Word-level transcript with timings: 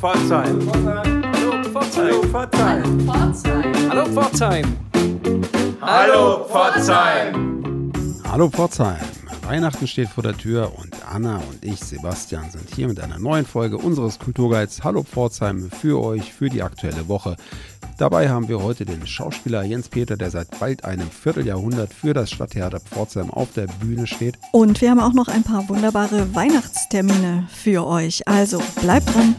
Pforzheim. 0.00 0.58
Hallo 0.72 1.62
Pforzheim. 1.62 2.34
Hallo 3.90 4.06
Pforzheim. 4.06 4.64
Hallo 5.82 6.44
Pforzheim. 6.46 7.92
Hallo 8.26 8.48
Pforzheim. 8.48 8.96
Weihnachten 9.46 9.86
steht 9.86 10.08
vor 10.08 10.22
der 10.22 10.38
Tür 10.38 10.72
und 10.78 10.96
Anna 11.06 11.36
und 11.36 11.62
ich, 11.62 11.80
Sebastian, 11.80 12.50
sind 12.50 12.74
hier 12.74 12.88
mit 12.88 12.98
einer 12.98 13.18
neuen 13.18 13.44
Folge 13.44 13.76
unseres 13.76 14.18
Kulturguides 14.18 14.82
Hallo 14.84 15.02
Pforzheim 15.02 15.70
für 15.70 16.02
euch 16.02 16.32
für 16.32 16.48
die 16.48 16.62
aktuelle 16.62 17.08
Woche. 17.08 17.36
Dabei 17.98 18.30
haben 18.30 18.48
wir 18.48 18.62
heute 18.62 18.86
den 18.86 19.06
Schauspieler 19.06 19.64
Jens 19.64 19.90
Peter, 19.90 20.16
der 20.16 20.30
seit 20.30 20.58
bald 20.58 20.86
einem 20.86 21.10
Vierteljahrhundert 21.10 21.92
für 21.92 22.14
das 22.14 22.30
Stadttheater 22.30 22.80
Pforzheim 22.80 23.30
auf 23.30 23.52
der 23.52 23.66
Bühne 23.66 24.06
steht. 24.06 24.38
Und 24.52 24.80
wir 24.80 24.92
haben 24.92 25.00
auch 25.00 25.12
noch 25.12 25.28
ein 25.28 25.42
paar 25.42 25.68
wunderbare 25.68 26.34
Weihnachtstermine 26.34 27.48
für 27.50 27.86
euch. 27.86 28.26
Also 28.26 28.62
bleibt 28.80 29.14
dran. 29.14 29.36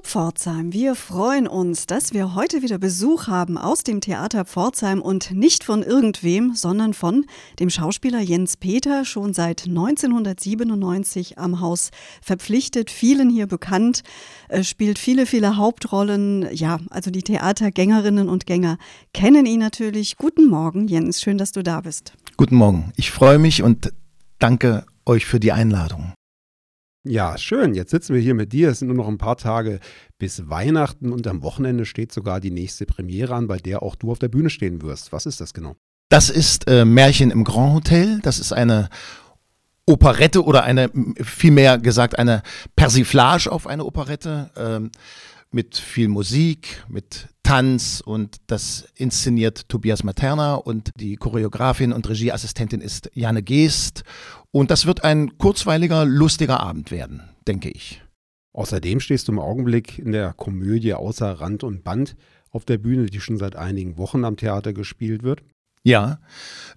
Pforzheim, 0.00 0.72
wir 0.72 0.94
freuen 0.94 1.46
uns, 1.46 1.86
dass 1.86 2.12
wir 2.12 2.34
heute 2.34 2.62
wieder 2.62 2.78
Besuch 2.78 3.26
haben 3.26 3.56
aus 3.56 3.82
dem 3.82 4.00
Theater 4.00 4.44
Pforzheim 4.44 5.00
und 5.00 5.30
nicht 5.32 5.64
von 5.64 5.82
irgendwem, 5.82 6.54
sondern 6.54 6.94
von 6.94 7.24
dem 7.58 7.70
Schauspieler 7.70 8.20
Jens 8.20 8.56
Peter, 8.56 9.04
schon 9.04 9.34
seit 9.34 9.66
1997 9.66 11.38
am 11.38 11.60
Haus 11.60 11.90
verpflichtet, 12.20 12.90
vielen 12.90 13.30
hier 13.30 13.46
bekannt, 13.46 14.02
äh, 14.48 14.62
spielt 14.64 14.98
viele, 14.98 15.26
viele 15.26 15.56
Hauptrollen. 15.56 16.48
Ja, 16.52 16.78
also 16.90 17.10
die 17.10 17.22
Theatergängerinnen 17.22 18.28
und 18.28 18.46
Gänger 18.46 18.78
kennen 19.12 19.46
ihn 19.46 19.60
natürlich. 19.60 20.16
Guten 20.16 20.46
Morgen, 20.48 20.88
Jens, 20.88 21.20
schön, 21.20 21.38
dass 21.38 21.52
du 21.52 21.62
da 21.62 21.80
bist. 21.80 22.12
Guten 22.36 22.56
Morgen, 22.56 22.92
ich 22.96 23.10
freue 23.10 23.38
mich 23.38 23.62
und 23.62 23.92
danke 24.38 24.84
euch 25.04 25.26
für 25.26 25.40
die 25.40 25.52
Einladung. 25.52 26.12
Ja, 27.08 27.38
schön. 27.38 27.74
Jetzt 27.74 27.92
sitzen 27.92 28.14
wir 28.14 28.20
hier 28.20 28.34
mit 28.34 28.52
dir. 28.52 28.70
Es 28.70 28.80
sind 28.80 28.88
nur 28.88 28.96
noch 28.96 29.08
ein 29.08 29.18
paar 29.18 29.36
Tage 29.36 29.78
bis 30.18 30.48
Weihnachten 30.48 31.12
und 31.12 31.26
am 31.26 31.42
Wochenende 31.42 31.84
steht 31.84 32.12
sogar 32.12 32.40
die 32.40 32.50
nächste 32.50 32.84
Premiere 32.84 33.34
an, 33.34 33.46
bei 33.46 33.58
der 33.58 33.82
auch 33.82 33.94
du 33.94 34.10
auf 34.10 34.18
der 34.18 34.28
Bühne 34.28 34.50
stehen 34.50 34.82
wirst. 34.82 35.12
Was 35.12 35.24
ist 35.26 35.40
das 35.40 35.54
genau? 35.54 35.76
Das 36.08 36.30
ist 36.30 36.68
äh, 36.68 36.84
Märchen 36.84 37.30
im 37.30 37.44
Grand 37.44 37.74
Hotel. 37.74 38.20
Das 38.22 38.38
ist 38.40 38.52
eine 38.52 38.88
Operette 39.86 40.44
oder 40.44 40.64
eine, 40.64 40.90
vielmehr 41.22 41.78
gesagt, 41.78 42.18
eine 42.18 42.42
Persiflage 42.74 43.50
auf 43.52 43.68
eine 43.68 43.84
Operette 43.84 44.50
ähm, 44.56 44.90
mit 45.50 45.76
viel 45.76 46.08
Musik, 46.08 46.84
mit 46.88 47.28
Tanz 47.42 48.02
und 48.04 48.36
das 48.48 48.88
inszeniert 48.96 49.68
Tobias 49.68 50.02
Materna 50.02 50.54
und 50.54 50.90
die 50.96 51.16
Choreografin 51.16 51.92
und 51.92 52.08
Regieassistentin 52.08 52.80
ist 52.80 53.10
Janne 53.14 53.42
Geest 53.42 54.02
und 54.50 54.70
das 54.70 54.86
wird 54.86 55.04
ein 55.04 55.38
kurzweiliger, 55.38 56.04
lustiger 56.04 56.60
Abend 56.60 56.90
werden, 56.90 57.22
denke 57.46 57.70
ich. 57.70 58.02
Außerdem 58.52 59.00
stehst 59.00 59.28
du 59.28 59.32
im 59.32 59.38
Augenblick 59.38 59.98
in 59.98 60.12
der 60.12 60.32
Komödie 60.32 60.94
Außer 60.94 61.30
Rand 61.40 61.62
und 61.62 61.84
Band 61.84 62.16
auf 62.50 62.64
der 62.64 62.78
Bühne, 62.78 63.06
die 63.06 63.20
schon 63.20 63.36
seit 63.36 63.54
einigen 63.54 63.98
Wochen 63.98 64.24
am 64.24 64.36
Theater 64.36 64.72
gespielt 64.72 65.22
wird. 65.22 65.42
Ja, 65.84 66.18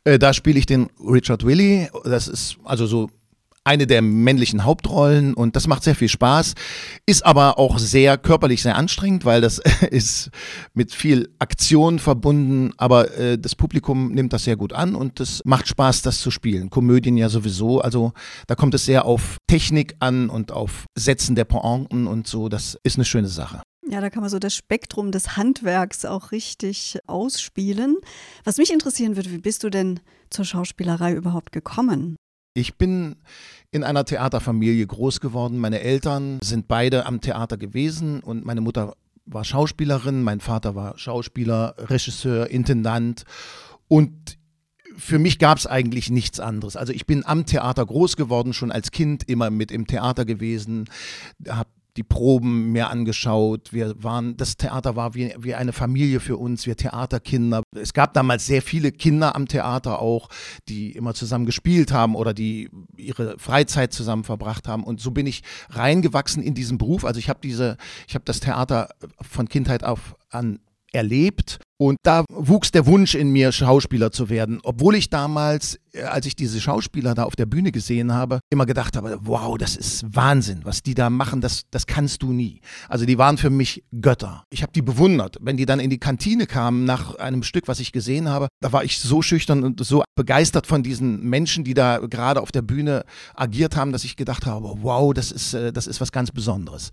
äh, 0.04 0.20
da 0.20 0.33
spiele 0.33 0.59
ich 0.59 0.66
den 0.67 0.89
Richard 1.00 1.45
Willy. 1.45 1.89
Das 2.04 2.28
ist 2.28 2.58
also 2.64 2.86
so 2.86 3.09
eine 3.70 3.86
der 3.86 4.02
männlichen 4.02 4.66
Hauptrollen 4.66 5.36
und 5.36 5.56
das 5.56 5.67
macht 5.67 5.84
sehr 5.84 5.94
viel 5.94 6.09
Spaß, 6.09 6.56
ist 7.06 7.23
aber 7.23 7.59
auch 7.59 7.78
sehr 7.78 8.17
körperlich 8.17 8.64
sehr 8.64 8.76
anstrengend, 8.76 9.26
weil 9.26 9.42
das 9.42 9.59
ist 9.92 10.31
mit 10.73 10.92
viel 10.92 11.30
Aktion 11.38 12.00
verbunden, 12.00 12.73
aber 12.78 13.16
äh, 13.16 13.38
das 13.38 13.53
Publikum 13.53 14.11
nimmt 14.11 14.34
das 14.34 14.45
sehr 14.45 14.56
gut 14.56 14.73
an 14.73 14.95
und 14.95 15.20
es 15.20 15.44
macht 15.45 15.67
Spaß, 15.67 16.02
das 16.02 16.20
zu 16.20 16.31
spielen. 16.31 16.72
Komödien 16.72 17.16
ja 17.16 17.30
sowieso, 17.30 17.80
also 17.80 18.11
da 18.48 18.56
kommt 18.56 18.73
es 18.73 18.86
sehr 18.86 19.06
auf 19.06 19.38
Technik 19.45 19.95
an 19.99 20.32
und 20.32 20.52
auf 20.52 20.86
Setzen 20.98 21.36
der 21.36 21.45
Pointen 21.45 22.08
und 22.08 22.26
so, 22.26 22.49
das 22.49 22.76
ist 22.83 22.98
eine 22.98 23.05
schöne 23.05 23.27
Sache. 23.27 23.61
Ja, 23.88 24.02
da 24.02 24.10
kann 24.10 24.22
man 24.22 24.32
so 24.32 24.39
das 24.39 24.55
Spektrum 24.55 25.11
des 25.11 25.38
Handwerks 25.38 26.05
auch 26.05 26.32
richtig 26.32 26.98
ausspielen. 27.05 27.98
Was 28.43 28.58
mich 28.58 28.73
interessieren 28.73 29.16
würde, 29.16 29.32
wie 29.32 29.38
bist 29.38 29.64
du 29.64 29.70
denn 29.70 29.99
zur 30.32 30.45
Schauspielerei 30.45 31.14
überhaupt 31.14 31.52
gekommen? 31.52 32.16
Ich 32.59 32.75
bin 32.75 33.15
in 33.71 33.83
einer 33.83 34.05
Theaterfamilie 34.05 34.86
groß 34.86 35.20
geworden. 35.20 35.59
Meine 35.59 35.80
Eltern 35.81 36.39
sind 36.43 36.67
beide 36.67 37.05
am 37.05 37.21
Theater 37.21 37.58
gewesen 37.58 38.20
und 38.20 38.45
meine 38.45 38.61
Mutter 38.61 38.95
war 39.25 39.43
Schauspielerin, 39.43 40.23
mein 40.23 40.39
Vater 40.39 40.75
war 40.75 40.98
Schauspieler, 40.98 41.75
Regisseur, 41.77 42.49
Intendant 42.49 43.23
und 43.87 44.37
für 44.98 45.19
mich 45.19 45.39
gab 45.39 45.58
es 45.58 45.67
eigentlich 45.67 46.09
nichts 46.09 46.39
anderes. 46.39 46.75
Also 46.75 46.92
ich 46.92 47.05
bin 47.05 47.25
am 47.25 47.45
Theater 47.45 47.86
groß 47.86 48.17
geworden, 48.17 48.53
schon 48.53 48.71
als 48.71 48.92
Kind 48.92 49.23
immer 49.30 49.49
mit 49.49 49.71
im 49.71 49.87
Theater 49.87 50.25
gewesen, 50.25 50.89
habe 51.48 51.69
die 51.98 52.04
Proben 52.04 52.72
mehr 52.72 52.89
angeschaut. 52.89 53.73
Wir 53.73 54.02
waren, 54.04 54.38
das 54.38 54.58
Theater 54.58 54.95
war 54.95 55.16
wie, 55.16 55.33
wie 55.39 55.55
eine 55.55 55.73
Familie 55.73 56.20
für 56.20 56.38
uns, 56.38 56.66
wir 56.66 56.77
Theaterkinder. 56.77 57.64
Es 57.76 57.94
gab 57.94 58.14
damals 58.14 58.45
sehr 58.45 58.61
viele 58.61 58.92
Kinder 58.92 59.36
am 59.36 59.48
Theater 59.48 59.99
auch, 59.99 60.30
die 60.67 60.92
immer 60.92 61.14
zusammen 61.14 61.45
gespielt 61.45 61.92
haben 61.92 62.16
oder 62.16 62.33
die 62.33 62.70
ihre 62.95 63.38
Freizeit 63.39 63.94
zusammen 63.94 64.23
verbracht 64.23 64.67
haben. 64.67 64.83
Und 64.83 65.02
so 65.02 65.11
bin 65.11 65.28
ich 65.28 65.44
reingewachsen 65.70 66.44
in 66.44 66.54
diesen 66.54 66.78
Beruf. 66.78 67.05
Also 67.05 67.20
ich 67.20 67.30
habe 67.30 67.39
diese, 67.42 67.78
ich 68.08 68.16
habe 68.16 68.26
das 68.26 68.39
Theater 68.39 68.89
von 69.22 69.49
Kindheit 69.49 69.83
auf 69.83 70.16
an 70.30 70.60
erlebt. 70.94 71.60
Und 71.82 71.98
da 72.04 72.26
wuchs 72.30 72.72
der 72.72 72.86
Wunsch 72.88 73.16
in 73.16 73.30
mir, 73.30 73.54
Schauspieler 73.54 74.11
zu 74.11 74.30
werden. 74.30 74.60
Obwohl 74.64 74.95
ich 74.95 75.10
damals, 75.10 75.80
äh, 75.94 76.02
als 76.02 76.26
ich 76.26 76.36
diese 76.36 76.60
Schauspieler 76.60 77.16
da 77.16 77.23
auf 77.23 77.38
der 77.38 77.45
Bühne 77.45 77.72
gesehen 77.72 78.14
habe, 78.14 78.42
immer 78.50 78.66
gedacht 78.66 78.98
habe, 78.98 79.17
wow, 79.22 79.58
das 79.58 79.78
ist 79.78 80.04
Wahnsinn, 80.14 80.60
was 80.66 80.83
die 80.83 80.94
da 80.94 81.10
machen, 81.10 81.39
das, 81.39 81.64
das 81.72 81.88
kannst 81.88 82.22
du 82.22 82.33
nie. 82.33 82.60
Also 82.89 83.05
die 83.05 83.17
waren 83.17 83.38
für 83.38 83.49
mich 83.49 83.86
Götter. 84.02 84.44
Ich 84.49 84.61
habe 84.61 84.73
die 84.73 84.82
bewundert. 84.82 85.38
Wenn 85.39 85.55
die 85.55 85.66
dann 85.66 85.80
in 85.80 85.89
die 85.89 85.99
Kantine 85.99 86.48
kamen 86.48 86.83
nach 86.83 87.16
einem 87.16 87.44
Stück, 87.44 87.70
was 87.70 87.80
ich 87.80 87.94
gesehen 87.94 88.28
habe, 88.28 88.49
da 88.60 88.73
war 88.73 88.83
ich 88.83 88.99
so 88.99 89.22
schüchtern 89.22 89.64
und 89.64 89.82
so 89.86 90.04
begeistert 90.16 90.67
von 90.67 90.83
diesen 90.83 91.22
Menschen, 91.30 91.64
die 91.64 91.76
da 91.76 91.99
gerade 91.99 92.42
auf 92.42 92.52
der 92.52 92.61
Bühne 92.61 93.05
agiert 93.36 93.78
haben, 93.78 93.94
dass 93.94 94.04
ich 94.04 94.17
gedacht 94.17 94.45
habe, 94.45 94.70
wow, 94.82 95.14
das 95.14 95.32
ist, 95.32 95.54
äh, 95.54 95.72
das 95.72 95.88
ist 95.88 96.02
was 96.02 96.11
ganz 96.11 96.32
Besonderes. 96.32 96.92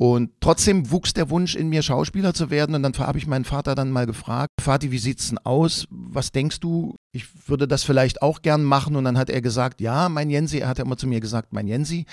Und 0.00 0.30
trotzdem 0.38 0.92
wuchs 0.92 1.12
der 1.12 1.28
Wunsch 1.28 1.56
in 1.56 1.68
mir, 1.70 1.82
Schauspieler 1.82 2.32
zu 2.32 2.50
werden. 2.50 2.76
Und 2.76 2.84
dann 2.84 2.96
habe 2.98 3.18
ich 3.18 3.26
meinen 3.26 3.44
Vater 3.44 3.74
dann 3.74 3.90
mal 3.90 4.06
gefragt, 4.06 4.52
Vati, 4.64 4.92
wie 4.92 4.98
sieht's 4.98 5.28
denn 5.28 5.38
aus? 5.38 5.88
Was 5.90 6.30
denkst 6.30 6.60
du? 6.60 6.94
Ich 7.10 7.48
würde 7.48 7.66
das 7.66 7.82
vielleicht 7.82 8.22
auch 8.22 8.40
gern 8.40 8.62
machen. 8.62 8.94
Und 8.94 9.02
dann 9.02 9.18
hat 9.18 9.28
er 9.28 9.42
gesagt, 9.42 9.80
ja, 9.80 10.08
mein 10.08 10.30
Jensi, 10.30 10.58
er 10.58 10.68
hat 10.68 10.78
ja 10.78 10.84
immer 10.84 10.96
zu 10.96 11.08
mir 11.08 11.18
gesagt, 11.18 11.52
mein 11.52 11.66
Jensi, 11.66 12.06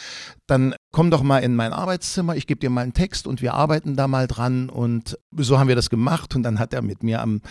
dann 0.47 0.73
komm 0.91 1.11
doch 1.11 1.21
mal 1.21 1.39
in 1.39 1.55
mein 1.55 1.73
Arbeitszimmer, 1.73 2.35
ich 2.35 2.47
gebe 2.47 2.59
dir 2.59 2.71
mal 2.71 2.81
einen 2.81 2.93
Text 2.93 3.27
und 3.27 3.43
wir 3.43 3.53
arbeiten 3.53 3.95
da 3.95 4.07
mal 4.07 4.25
dran. 4.25 4.69
Und 4.69 5.19
so 5.37 5.59
haben 5.59 5.67
wir 5.67 5.75
das 5.75 5.91
gemacht. 5.91 6.35
Und 6.35 6.41
dann 6.41 6.57
hat 6.57 6.73
er 6.73 6.81
mit 6.81 7.03
mir 7.03 7.21
am, 7.21 7.41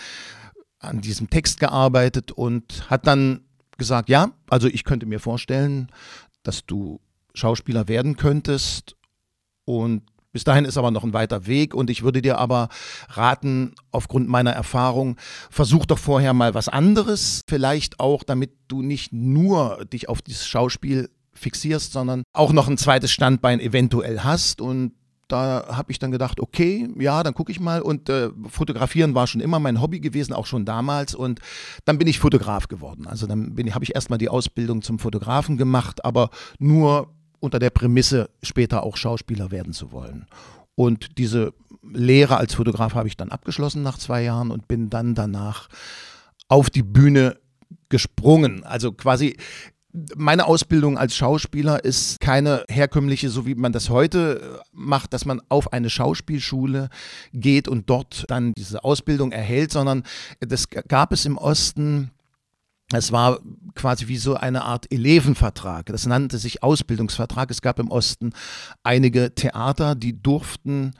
an 0.80 1.00
diesem 1.00 1.30
Text 1.30 1.60
gearbeitet 1.60 2.32
und 2.32 2.90
hat 2.90 3.06
dann 3.06 3.42
gesagt, 3.78 4.08
ja, 4.08 4.32
also 4.50 4.66
ich 4.66 4.82
könnte 4.82 5.06
mir 5.06 5.20
vorstellen, 5.20 5.92
dass 6.42 6.66
du 6.66 6.98
Schauspieler 7.34 7.86
werden 7.86 8.16
könntest. 8.16 8.96
Und 9.64 10.02
bis 10.34 10.44
dahin 10.44 10.64
ist 10.64 10.76
aber 10.76 10.90
noch 10.90 11.04
ein 11.04 11.12
weiter 11.12 11.46
Weg 11.46 11.74
und 11.74 11.88
ich 11.88 12.02
würde 12.02 12.20
dir 12.20 12.38
aber 12.38 12.68
raten, 13.08 13.72
aufgrund 13.92 14.28
meiner 14.28 14.50
Erfahrung, 14.50 15.16
versuch 15.48 15.86
doch 15.86 15.98
vorher 15.98 16.34
mal 16.34 16.54
was 16.54 16.68
anderes, 16.68 17.42
vielleicht 17.48 18.00
auch, 18.00 18.24
damit 18.24 18.50
du 18.66 18.82
nicht 18.82 19.12
nur 19.12 19.84
dich 19.86 20.08
auf 20.08 20.20
dieses 20.20 20.46
Schauspiel 20.46 21.08
fixierst, 21.32 21.92
sondern 21.92 22.24
auch 22.32 22.52
noch 22.52 22.68
ein 22.68 22.78
zweites 22.78 23.12
Standbein 23.12 23.60
eventuell 23.60 24.20
hast 24.20 24.60
und 24.60 24.92
da 25.28 25.64
habe 25.68 25.90
ich 25.90 25.98
dann 25.98 26.10
gedacht, 26.10 26.40
okay, 26.40 26.88
ja, 26.98 27.22
dann 27.22 27.32
gucke 27.32 27.50
ich 27.50 27.58
mal. 27.58 27.80
Und 27.80 28.08
äh, 28.08 28.28
fotografieren 28.48 29.14
war 29.14 29.26
schon 29.26 29.40
immer 29.40 29.58
mein 29.58 29.80
Hobby 29.80 30.00
gewesen, 30.00 30.34
auch 30.34 30.44
schon 30.46 30.66
damals. 30.66 31.14
Und 31.14 31.40
dann 31.86 31.96
bin 31.96 32.08
ich 32.08 32.18
Fotograf 32.18 32.68
geworden. 32.68 33.06
Also 33.06 33.26
dann 33.26 33.56
habe 33.72 33.84
ich 33.84 33.94
erstmal 33.94 34.18
die 34.18 34.28
Ausbildung 34.28 34.82
zum 34.82 34.98
Fotografen 34.98 35.56
gemacht, 35.56 36.04
aber 36.04 36.28
nur 36.58 37.08
unter 37.44 37.58
der 37.58 37.70
Prämisse, 37.70 38.30
später 38.42 38.82
auch 38.82 38.96
Schauspieler 38.96 39.50
werden 39.50 39.72
zu 39.72 39.92
wollen. 39.92 40.26
Und 40.74 41.18
diese 41.18 41.52
Lehre 41.82 42.36
als 42.36 42.54
Fotograf 42.54 42.94
habe 42.94 43.08
ich 43.08 43.16
dann 43.16 43.30
abgeschlossen 43.30 43.82
nach 43.82 43.98
zwei 43.98 44.22
Jahren 44.22 44.50
und 44.50 44.66
bin 44.66 44.90
dann 44.90 45.14
danach 45.14 45.68
auf 46.48 46.70
die 46.70 46.82
Bühne 46.82 47.38
gesprungen. 47.88 48.64
Also 48.64 48.92
quasi 48.92 49.36
meine 50.16 50.46
Ausbildung 50.46 50.98
als 50.98 51.14
Schauspieler 51.14 51.84
ist 51.84 52.18
keine 52.20 52.64
herkömmliche, 52.68 53.30
so 53.30 53.46
wie 53.46 53.54
man 53.54 53.72
das 53.72 53.90
heute 53.90 54.60
macht, 54.72 55.12
dass 55.12 55.24
man 55.24 55.40
auf 55.48 55.72
eine 55.72 55.88
Schauspielschule 55.88 56.88
geht 57.32 57.68
und 57.68 57.88
dort 57.88 58.24
dann 58.28 58.52
diese 58.54 58.82
Ausbildung 58.82 59.30
erhält, 59.30 59.70
sondern 59.70 60.02
das 60.40 60.68
gab 60.68 61.12
es 61.12 61.26
im 61.26 61.38
Osten 61.38 62.10
es 62.92 63.12
war 63.12 63.40
quasi 63.74 64.08
wie 64.08 64.18
so 64.18 64.34
eine 64.34 64.62
Art 64.62 64.92
Elevenvertrag. 64.92 65.86
Das 65.86 66.06
nannte 66.06 66.38
sich 66.38 66.62
Ausbildungsvertrag. 66.62 67.50
Es 67.50 67.62
gab 67.62 67.78
im 67.78 67.90
Osten 67.90 68.32
einige 68.82 69.34
Theater, 69.34 69.94
die 69.94 70.20
durften 70.20 70.92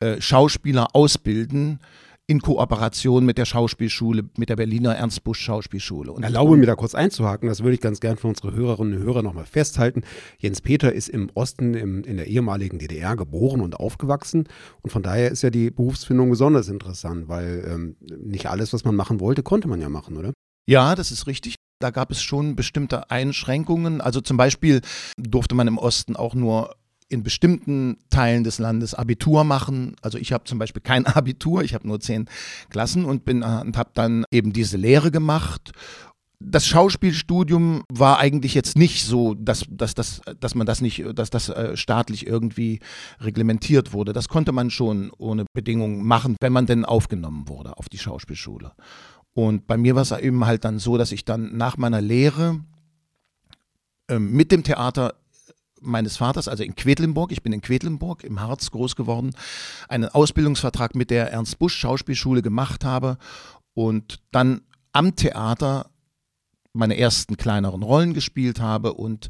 äh, 0.00 0.20
Schauspieler 0.20 0.88
ausbilden 0.94 1.80
in 2.26 2.40
Kooperation 2.40 3.26
mit 3.26 3.36
der 3.36 3.44
Schauspielschule, 3.44 4.24
mit 4.38 4.48
der 4.48 4.56
Berliner 4.56 4.94
Ernst 4.94 5.24
Busch 5.24 5.40
Schauspielschule. 5.40 6.12
Und 6.12 6.22
Erlaube 6.22 6.56
mir 6.56 6.66
da 6.66 6.76
kurz 6.76 6.94
einzuhaken, 6.94 7.48
das 7.48 7.62
würde 7.62 7.74
ich 7.74 7.80
ganz 7.80 8.00
gern 8.00 8.16
für 8.16 8.28
unsere 8.28 8.54
Hörerinnen 8.54 8.96
und 8.98 9.02
Hörer 9.04 9.22
nochmal 9.22 9.44
festhalten. 9.44 10.02
Jens 10.38 10.60
Peter 10.60 10.92
ist 10.92 11.08
im 11.08 11.30
Osten 11.34 11.74
im, 11.74 12.04
in 12.04 12.16
der 12.16 12.28
ehemaligen 12.28 12.78
DDR 12.78 13.16
geboren 13.16 13.60
und 13.60 13.74
aufgewachsen 13.74 14.48
und 14.82 14.90
von 14.90 15.02
daher 15.02 15.30
ist 15.30 15.42
ja 15.42 15.50
die 15.50 15.70
Berufsfindung 15.70 16.30
besonders 16.30 16.68
interessant, 16.68 17.28
weil 17.28 17.64
ähm, 17.68 17.96
nicht 18.24 18.46
alles, 18.46 18.72
was 18.72 18.84
man 18.84 18.94
machen 18.94 19.20
wollte, 19.20 19.42
konnte 19.42 19.68
man 19.68 19.80
ja 19.80 19.88
machen, 19.88 20.16
oder? 20.16 20.32
Ja, 20.66 20.94
das 20.94 21.10
ist 21.10 21.26
richtig. 21.26 21.56
Da 21.80 21.90
gab 21.90 22.10
es 22.12 22.22
schon 22.22 22.54
bestimmte 22.54 23.10
Einschränkungen. 23.10 24.00
Also 24.00 24.20
zum 24.20 24.36
Beispiel 24.36 24.80
durfte 25.16 25.54
man 25.54 25.66
im 25.66 25.78
Osten 25.78 26.14
auch 26.14 26.34
nur 26.34 26.76
in 27.08 27.22
bestimmten 27.22 27.98
Teilen 28.08 28.42
des 28.42 28.58
Landes 28.58 28.94
Abitur 28.94 29.44
machen. 29.44 29.96
Also 30.00 30.16
ich 30.16 30.32
habe 30.32 30.44
zum 30.44 30.58
Beispiel 30.58 30.82
kein 30.82 31.06
Abitur, 31.06 31.62
ich 31.62 31.74
habe 31.74 31.86
nur 31.86 32.00
zehn 32.00 32.28
Klassen 32.70 33.04
und 33.04 33.24
bin 33.24 33.42
und 33.42 33.76
habe 33.76 33.90
dann 33.94 34.24
eben 34.30 34.52
diese 34.52 34.76
Lehre 34.76 35.10
gemacht. 35.10 35.72
Das 36.44 36.66
Schauspielstudium 36.66 37.84
war 37.92 38.18
eigentlich 38.18 38.54
jetzt 38.54 38.76
nicht 38.76 39.04
so, 39.04 39.34
dass, 39.34 39.64
dass, 39.68 39.94
dass, 39.94 40.22
dass 40.40 40.56
man 40.56 40.66
das 40.66 40.80
nicht, 40.80 41.04
dass 41.14 41.30
das 41.30 41.48
äh, 41.48 41.76
staatlich 41.76 42.26
irgendwie 42.26 42.80
reglementiert 43.20 43.92
wurde. 43.92 44.12
Das 44.12 44.28
konnte 44.28 44.50
man 44.50 44.70
schon 44.70 45.12
ohne 45.18 45.44
Bedingungen 45.52 46.04
machen, 46.04 46.36
wenn 46.40 46.52
man 46.52 46.66
denn 46.66 46.84
aufgenommen 46.84 47.48
wurde 47.48 47.76
auf 47.76 47.88
die 47.88 47.98
Schauspielschule. 47.98 48.72
Und 49.34 49.66
bei 49.66 49.76
mir 49.76 49.94
war 49.94 50.02
es 50.02 50.12
eben 50.12 50.44
halt 50.44 50.64
dann 50.64 50.78
so, 50.78 50.98
dass 50.98 51.12
ich 51.12 51.24
dann 51.24 51.56
nach 51.56 51.76
meiner 51.76 52.00
Lehre 52.00 52.60
ähm, 54.08 54.32
mit 54.32 54.52
dem 54.52 54.62
Theater 54.62 55.14
meines 55.80 56.16
Vaters, 56.16 56.48
also 56.48 56.62
in 56.62 56.76
Quedlinburg, 56.76 57.32
ich 57.32 57.42
bin 57.42 57.52
in 57.52 57.60
Quedlinburg 57.60 58.24
im 58.24 58.40
Harz 58.40 58.70
groß 58.70 58.94
geworden, 58.94 59.34
einen 59.88 60.08
Ausbildungsvertrag 60.08 60.94
mit 60.94 61.10
der 61.10 61.32
Ernst 61.32 61.58
Busch 61.58 61.74
Schauspielschule 61.74 62.42
gemacht 62.42 62.84
habe 62.84 63.18
und 63.74 64.20
dann 64.30 64.62
am 64.92 65.16
Theater 65.16 65.90
meine 66.72 66.96
ersten 66.96 67.36
kleineren 67.36 67.82
Rollen 67.82 68.14
gespielt 68.14 68.60
habe 68.60 68.94
und 68.94 69.28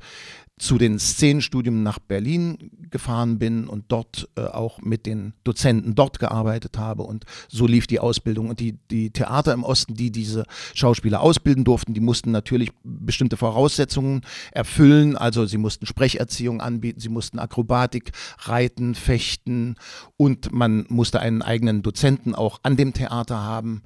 zu 0.62 0.78
den 0.78 1.00
Szenenstudien 1.00 1.82
nach 1.82 1.98
Berlin 1.98 2.70
gefahren 2.90 3.40
bin 3.40 3.66
und 3.66 3.86
dort 3.88 4.28
äh, 4.36 4.42
auch 4.42 4.80
mit 4.80 5.06
den 5.06 5.32
Dozenten 5.42 5.96
dort 5.96 6.20
gearbeitet 6.20 6.78
habe. 6.78 7.02
Und 7.02 7.24
so 7.48 7.66
lief 7.66 7.88
die 7.88 7.98
Ausbildung. 7.98 8.48
Und 8.48 8.60
die, 8.60 8.78
die 8.90 9.10
Theater 9.10 9.54
im 9.54 9.64
Osten, 9.64 9.94
die 9.94 10.12
diese 10.12 10.44
Schauspieler 10.74 11.20
ausbilden 11.20 11.64
durften, 11.64 11.94
die 11.94 12.00
mussten 12.00 12.30
natürlich 12.30 12.70
bestimmte 12.84 13.36
Voraussetzungen 13.36 14.20
erfüllen. 14.52 15.16
Also 15.16 15.46
sie 15.46 15.58
mussten 15.58 15.86
Sprecherziehung 15.86 16.60
anbieten, 16.60 17.00
sie 17.00 17.08
mussten 17.08 17.40
Akrobatik, 17.40 18.12
Reiten, 18.38 18.94
Fechten 18.94 19.74
und 20.16 20.52
man 20.52 20.86
musste 20.88 21.18
einen 21.18 21.42
eigenen 21.42 21.82
Dozenten 21.82 22.36
auch 22.36 22.60
an 22.62 22.76
dem 22.76 22.92
Theater 22.92 23.42
haben. 23.42 23.82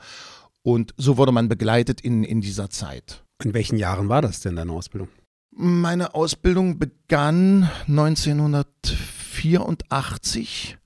Und 0.62 0.92
so 0.98 1.16
wurde 1.16 1.32
man 1.32 1.48
begleitet 1.48 2.02
in, 2.02 2.22
in 2.22 2.42
dieser 2.42 2.68
Zeit. 2.68 3.25
In 3.42 3.54
welchen 3.54 3.76
Jahren 3.76 4.08
war 4.08 4.22
das 4.22 4.40
denn, 4.40 4.54
deine 4.56 4.72
Ausbildung? 4.72 5.08
Meine 5.50 6.14
Ausbildung 6.14 6.78
begann 6.78 7.68
1984 7.88 10.78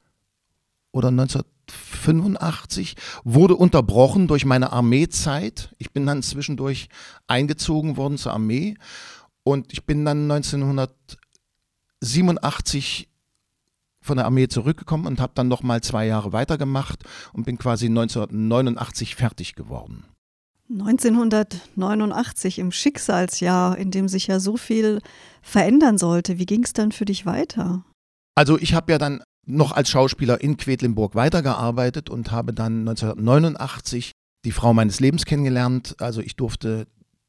oder 0.93 1.09
1985, 1.09 2.97
wurde 3.25 3.57
unterbrochen 3.57 4.29
durch 4.29 4.45
meine 4.45 4.71
Armeezeit. 4.73 5.75
Ich 5.79 5.93
bin 5.93 6.05
dann 6.07 6.23
zwischendurch 6.23 6.89
eingezogen 7.27 7.97
worden 7.97 8.19
zur 8.19 8.33
Armee 8.33 8.77
und 9.43 9.73
ich 9.73 9.87
bin 9.87 10.05
dann 10.05 10.31
1987 10.31 13.09
von 14.01 14.17
der 14.17 14.27
Armee 14.27 14.49
zurückgekommen 14.49 15.07
und 15.07 15.21
habe 15.21 15.33
dann 15.35 15.49
noch 15.49 15.63
mal 15.63 15.83
zwei 15.83 16.07
Jahre 16.07 16.33
weitergemacht 16.33 17.05
und 17.33 17.45
bin 17.45 17.59
quasi 17.59 17.87
1989 17.87 19.15
fertig 19.15 19.55
geworden. 19.55 20.05
1989 20.71 22.59
im 22.59 22.73
Schicksalsjahr, 22.73 23.77
in 23.77 23.91
dem 23.91 24.09
sich 24.09 24.29
ja 24.29 24.39
so 24.39 24.57
viel 24.57 25.01
verändern 25.43 25.99
sollte. 25.99 26.39
Wie 26.39 26.47
ging 26.47 26.63
es 26.65 26.73
dann 26.73 26.93
für 26.93 27.05
dich 27.05 27.27
weiter? 27.27 27.85
Also 28.35 28.59
ich 28.59 28.75
habe 28.75 28.93
ja 28.93 28.99
dann 28.99 29.23
noch 29.47 29.73
als 29.73 29.91
Schauspieler 29.91 30.41
in 30.41 30.57
Quedlinburg 30.57 31.15
weitergearbeitet 31.15 32.09
und 32.09 32.31
habe 32.31 32.53
dann 32.55 32.89
1989 32.89 34.13
die 34.45 34.53
Frau 34.53 34.73
meines 34.73 35.01
Lebens 35.01 35.25
kennengelernt. 35.25 35.97
Also 35.99 36.21
ich 36.21 36.37
durfte 36.37 36.87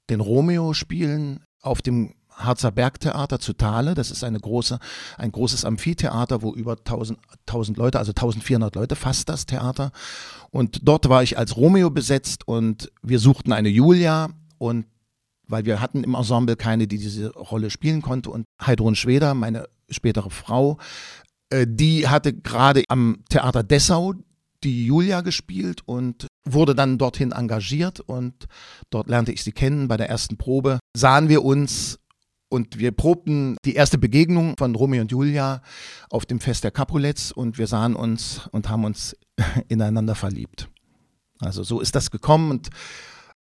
den 0.10 0.20
Romeo 0.20 0.74
spielen 0.74 1.44
auf 1.62 1.82
dem 1.82 2.14
Harzer 2.44 2.72
Bergtheater 2.72 3.40
zu 3.40 3.54
Thale. 3.54 3.94
Das 3.94 4.12
ist 4.12 4.24
eine 4.24 4.40
große, 4.40 4.80
ein 5.18 5.32
großes 5.32 5.66
Amphitheater, 5.66 6.42
wo 6.42 6.54
über 6.54 6.78
1000, 6.78 7.20
1000 7.48 7.78
Leute, 7.78 8.00
also 8.00 8.12
1400 8.12 8.76
Leute 8.76 8.96
fasst 8.96 9.30
das 9.30 9.46
Theater. 9.46 9.92
Und 10.50 10.80
dort 10.84 11.10
war 11.10 11.24
ich 11.24 11.38
als 11.38 11.56
Romeo 11.56 11.90
besetzt 11.90 12.48
und 12.48 12.92
wir 13.02 13.20
suchten 13.20 13.54
eine 13.54 13.70
Julia 13.70 14.30
und 14.58 14.86
weil 15.48 15.66
wir 15.66 15.82
hatten 15.82 16.04
im 16.04 16.16
Ensemble 16.16 16.56
keine, 16.56 16.88
die 16.88 16.98
diese 16.98 17.34
Rolle 17.34 17.70
spielen 17.70 18.02
konnte 18.02 18.30
und 18.30 18.46
Heidrun 18.66 18.96
Schweder, 18.96 19.34
meine 19.34 19.68
spätere 19.90 20.30
Frau, 20.30 20.78
äh, 21.50 21.68
die 21.70 22.08
hatte 22.08 22.34
gerade 22.34 22.84
am 22.88 23.24
Theater 23.30 23.64
Dessau 23.64 24.14
die 24.64 24.86
Julia 24.86 25.22
gespielt 25.22 25.82
und 25.86 26.28
wurde 26.46 26.76
dann 26.76 26.98
dorthin 26.98 27.32
engagiert 27.32 28.00
und 28.00 28.48
dort 28.90 29.08
lernte 29.10 29.32
ich 29.32 29.44
sie 29.44 29.52
kennen. 29.52 29.88
Bei 29.88 29.98
der 29.98 30.10
ersten 30.10 30.38
Probe 30.38 30.80
sahen 30.96 31.30
wir 31.30 31.44
uns 31.44 32.00
und 32.52 32.78
wir 32.80 32.92
probten 32.92 33.56
die 33.66 33.76
erste 33.76 33.98
Begegnung 33.98 34.56
von 34.58 34.76
Romeo 34.76 35.02
und 35.02 35.12
Julia 35.12 35.62
auf 36.10 36.26
dem 36.26 36.40
Fest 36.40 36.64
der 36.64 36.72
Capulets 36.72 37.32
und 37.32 37.58
wir 37.58 37.68
sahen 37.68 37.96
uns 37.96 38.50
und 38.52 38.70
haben 38.70 38.84
uns 38.84 39.16
ineinander 39.70 40.16
verliebt. 40.16 40.70
Also 41.40 41.64
so 41.64 41.80
ist 41.80 41.96
das 41.96 42.12
gekommen 42.12 42.52
und 42.52 42.70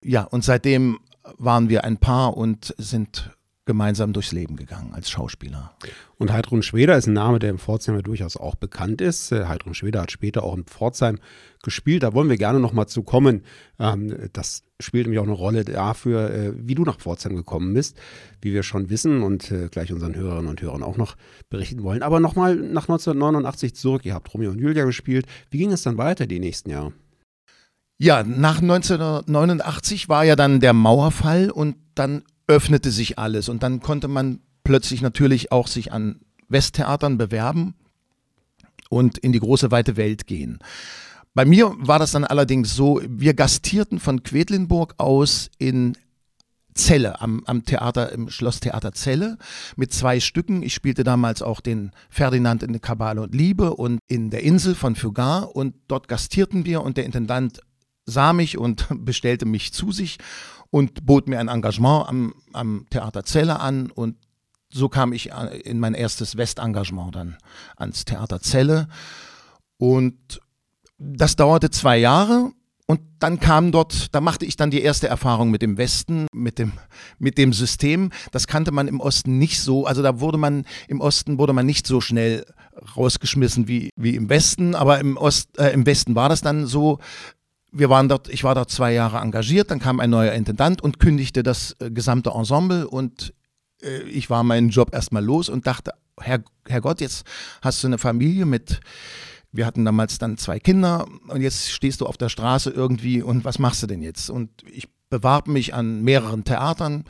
ja, 0.03 0.23
und 0.23 0.45
seitdem 0.45 0.99
waren 1.37 1.69
wir 1.69 1.85
ein 1.85 1.99
Paar 1.99 2.37
und 2.37 2.75
sind 2.79 3.36
gemeinsam 3.67 4.13
durchs 4.13 4.33
Leben 4.33 4.57
gegangen 4.57 4.95
als 4.95 5.11
Schauspieler. 5.11 5.77
Und 6.19 6.33
Heidrun 6.33 6.63
Schweder 6.63 6.97
ist 6.97 7.09
ein 7.09 7.13
Name, 7.13 7.41
der 7.41 7.51
im 7.51 7.59
Pforzheim 7.59 7.97
ja 7.97 8.03
durchaus 8.03 8.37
auch 8.37 8.55
bekannt 8.55 9.01
ist. 9.01 9.33
Äh, 9.33 9.47
Heidrun 9.47 9.75
Schweder 9.75 10.03
hat 10.03 10.13
später 10.13 10.45
auch 10.45 10.57
in 10.57 10.65
Pforzheim 10.65 11.19
gespielt. 11.63 12.05
Da 12.05 12.15
wollen 12.15 12.29
wir 12.29 12.39
gerne 12.39 12.61
nochmal 12.61 12.87
zu 12.87 13.03
kommen. 13.03 13.43
Ähm, 13.79 14.31
das 14.33 14.63
spielt 14.81 15.07
nämlich 15.07 15.19
auch 15.19 15.25
eine 15.25 15.33
Rolle 15.33 15.65
dafür, 15.65 16.31
äh, 16.31 16.53
wie 16.57 16.77
du 16.77 16.85
nach 16.85 16.99
Pforzheim 16.99 17.35
gekommen 17.35 17.75
bist, 17.75 17.99
wie 18.41 18.55
wir 18.55 18.63
schon 18.63 18.89
wissen 18.89 19.23
und 19.23 19.51
äh, 19.51 19.69
gleich 19.69 19.93
unseren 19.93 20.15
Hörerinnen 20.15 20.49
und 20.49 20.63
Hörern 20.63 20.85
auch 20.85 20.97
noch 20.97 21.17
berichten 21.51 21.83
wollen. 21.83 22.03
Aber 22.03 22.21
nochmal 22.21 22.55
nach 22.55 22.85
1989 22.85 23.75
zurück. 23.75 24.07
Ihr 24.07 24.15
habt 24.15 24.33
Romeo 24.33 24.53
und 24.53 24.61
Julia 24.61 24.85
gespielt. 24.85 25.27
Wie 25.51 25.59
ging 25.59 25.73
es 25.73 25.83
dann 25.83 25.99
weiter 25.99 26.27
die 26.27 26.39
nächsten 26.41 26.71
Jahre? 26.71 26.93
Ja, 27.99 28.23
nach 28.23 28.61
1989 28.61 30.09
war 30.09 30.25
ja 30.25 30.37
dann 30.37 30.61
der 30.61 30.75
Mauerfall 30.75 31.51
und 31.51 31.77
dann 31.95 32.23
öffnete 32.47 32.91
sich 32.91 33.19
alles 33.19 33.49
und 33.49 33.63
dann 33.63 33.81
konnte 33.81 34.09
man 34.09 34.41
plötzlich 34.65 35.03
natürlich 35.03 35.53
auch 35.53 35.67
sich 35.67 35.93
an 35.93 36.21
Westtheatern 36.49 37.19
bewerben 37.19 37.75
und 38.89 39.19
in 39.19 39.33
die 39.33 39.41
große 39.41 39.71
weite 39.71 39.97
Welt 39.97 40.27
gehen. 40.27 40.59
Bei 41.35 41.45
mir 41.45 41.75
war 41.79 41.99
das 41.99 42.13
dann 42.13 42.25
allerdings 42.25 42.75
so, 42.75 43.01
wir 43.07 43.35
gastierten 43.35 44.01
von 44.01 44.23
Quedlinburg 44.23 44.95
aus 44.99 45.51
in 45.59 45.97
Celle, 46.75 47.21
am, 47.21 47.43
am 47.47 47.65
Theater, 47.65 48.13
im 48.13 48.29
Schlosstheater 48.29 48.93
Celle 48.93 49.39
mit 49.77 49.93
zwei 49.93 50.21
Stücken. 50.21 50.63
Ich 50.63 50.75
spielte 50.75 51.05
damals 51.05 51.43
auch 51.43 51.61
den 51.61 51.91
Ferdinand 52.11 52.63
in 52.63 52.73
der 52.73 52.81
Kabale 52.81 53.23
und 53.23 53.35
Liebe 53.35 53.75
und 53.75 53.99
in 54.09 54.31
der 54.31 54.43
Insel 54.43 54.75
von 54.75 54.95
Fugard 54.95 55.55
und 55.55 55.75
dort 55.89 56.07
gastierten 56.09 56.65
wir 56.65 56.83
und 56.83 56.97
der 56.97 57.05
Intendant 57.05 57.61
sah 58.05 58.33
mich 58.33 58.57
und 58.57 58.87
bestellte 59.05 59.47
mich 59.47 59.73
zu 59.73 59.91
sich 59.91 60.19
und 60.71 61.07
bot 61.07 61.29
mir 61.29 61.39
ein 61.39 61.49
Engagement 61.49 62.09
am, 62.09 62.35
am 62.53 62.87
Theater 62.91 63.25
Celle 63.25 63.61
an 63.61 63.91
und 63.91 64.17
so 64.69 64.89
kam 64.89 65.13
ich 65.13 65.31
in 65.65 65.79
mein 65.79 65.95
erstes 65.95 66.37
Westengagement 66.37 67.15
dann 67.15 67.37
ans 67.77 68.05
Theater 68.05 68.41
Celle 68.41 68.89
und 69.79 70.41
das 70.99 71.37
dauerte 71.37 71.71
zwei 71.71 71.99
Jahre 71.99 72.53
und 72.89 73.01
dann 73.19 73.41
kam 73.41 73.73
dort, 73.73 74.15
da 74.15 74.21
machte 74.21 74.47
ich 74.47 74.55
dann 74.55 74.71
die 74.71 74.81
erste 74.81 75.09
Erfahrung 75.09 75.51
mit 75.51 75.61
dem 75.61 75.77
Westen, 75.77 76.29
mit 76.33 76.61
dem, 76.61 76.73
mit 77.19 77.37
dem 77.37 77.53
System. 77.53 78.11
Das 78.31 78.47
kannte 78.47 78.71
man 78.71 78.87
im 78.87 79.01
Osten 79.01 79.39
nicht 79.39 79.61
so. 79.61 79.87
Also 79.87 80.03
da 80.03 80.21
wurde 80.21 80.39
man, 80.39 80.65
im 80.87 81.01
Osten 81.01 81.37
wurde 81.37 81.53
man 81.53 81.67
nicht 81.67 81.89
so 81.89 82.01
schnell 82.01 82.47
rausgeschmissen 82.97 83.67
wie, 83.67 83.91
wie 83.97 84.15
im 84.15 84.29
Westen. 84.29 84.77
Aber 84.77 85.01
im 85.01 85.17
Ost, 85.17 85.59
äh, 85.59 85.73
im 85.73 85.85
Westen 85.85 86.15
war 86.15 86.29
das 86.29 86.43
dann 86.43 86.67
so, 86.67 87.01
wir 87.79 87.91
waren 87.91 88.09
dort, 88.09 88.29
ich 88.29 88.45
war 88.45 88.55
dort 88.55 88.71
zwei 88.71 88.93
Jahre 88.93 89.19
engagiert, 89.19 89.71
dann 89.71 89.79
kam 89.79 90.01
ein 90.01 90.11
neuer 90.11 90.33
Intendant 90.33 90.83
und 90.83 90.99
kündigte 90.99 91.43
das 91.43 91.77
äh, 91.81 91.91
gesamte 91.91 92.31
Ensemble 92.31 92.89
und 92.89 93.35
äh, 93.83 94.03
ich 94.03 94.31
war 94.31 94.43
meinen 94.43 94.71
Job 94.71 94.95
erstmal 94.95 95.25
los 95.25 95.49
und 95.49 95.67
dachte, 95.67 95.93
Herr, 96.19 96.43
Herrgott, 96.67 97.01
jetzt 97.01 97.27
hast 97.63 97.83
du 97.83 97.89
eine 97.89 97.99
Familie 97.99 98.47
mit, 98.47 98.81
wir 99.53 99.67
hatten 99.67 99.85
damals 99.85 100.19
dann 100.19 100.39
zwei 100.39 100.59
Kinder 100.59 101.07
und 101.29 101.41
jetzt 101.41 101.71
stehst 101.71 102.01
du 102.01 102.07
auf 102.07 102.17
der 102.17 102.29
Straße 102.29 102.71
irgendwie 102.71 103.23
und 103.23 103.45
was 103.45 103.59
machst 103.59 103.83
du 103.83 103.87
denn 103.87 104.03
jetzt? 104.03 104.31
Und 104.31 104.51
ich 104.71 104.89
bewarb 105.11 105.47
mich 105.47 105.75
an 105.75 106.03
mehreren 106.03 106.45
Theatern 106.45 107.05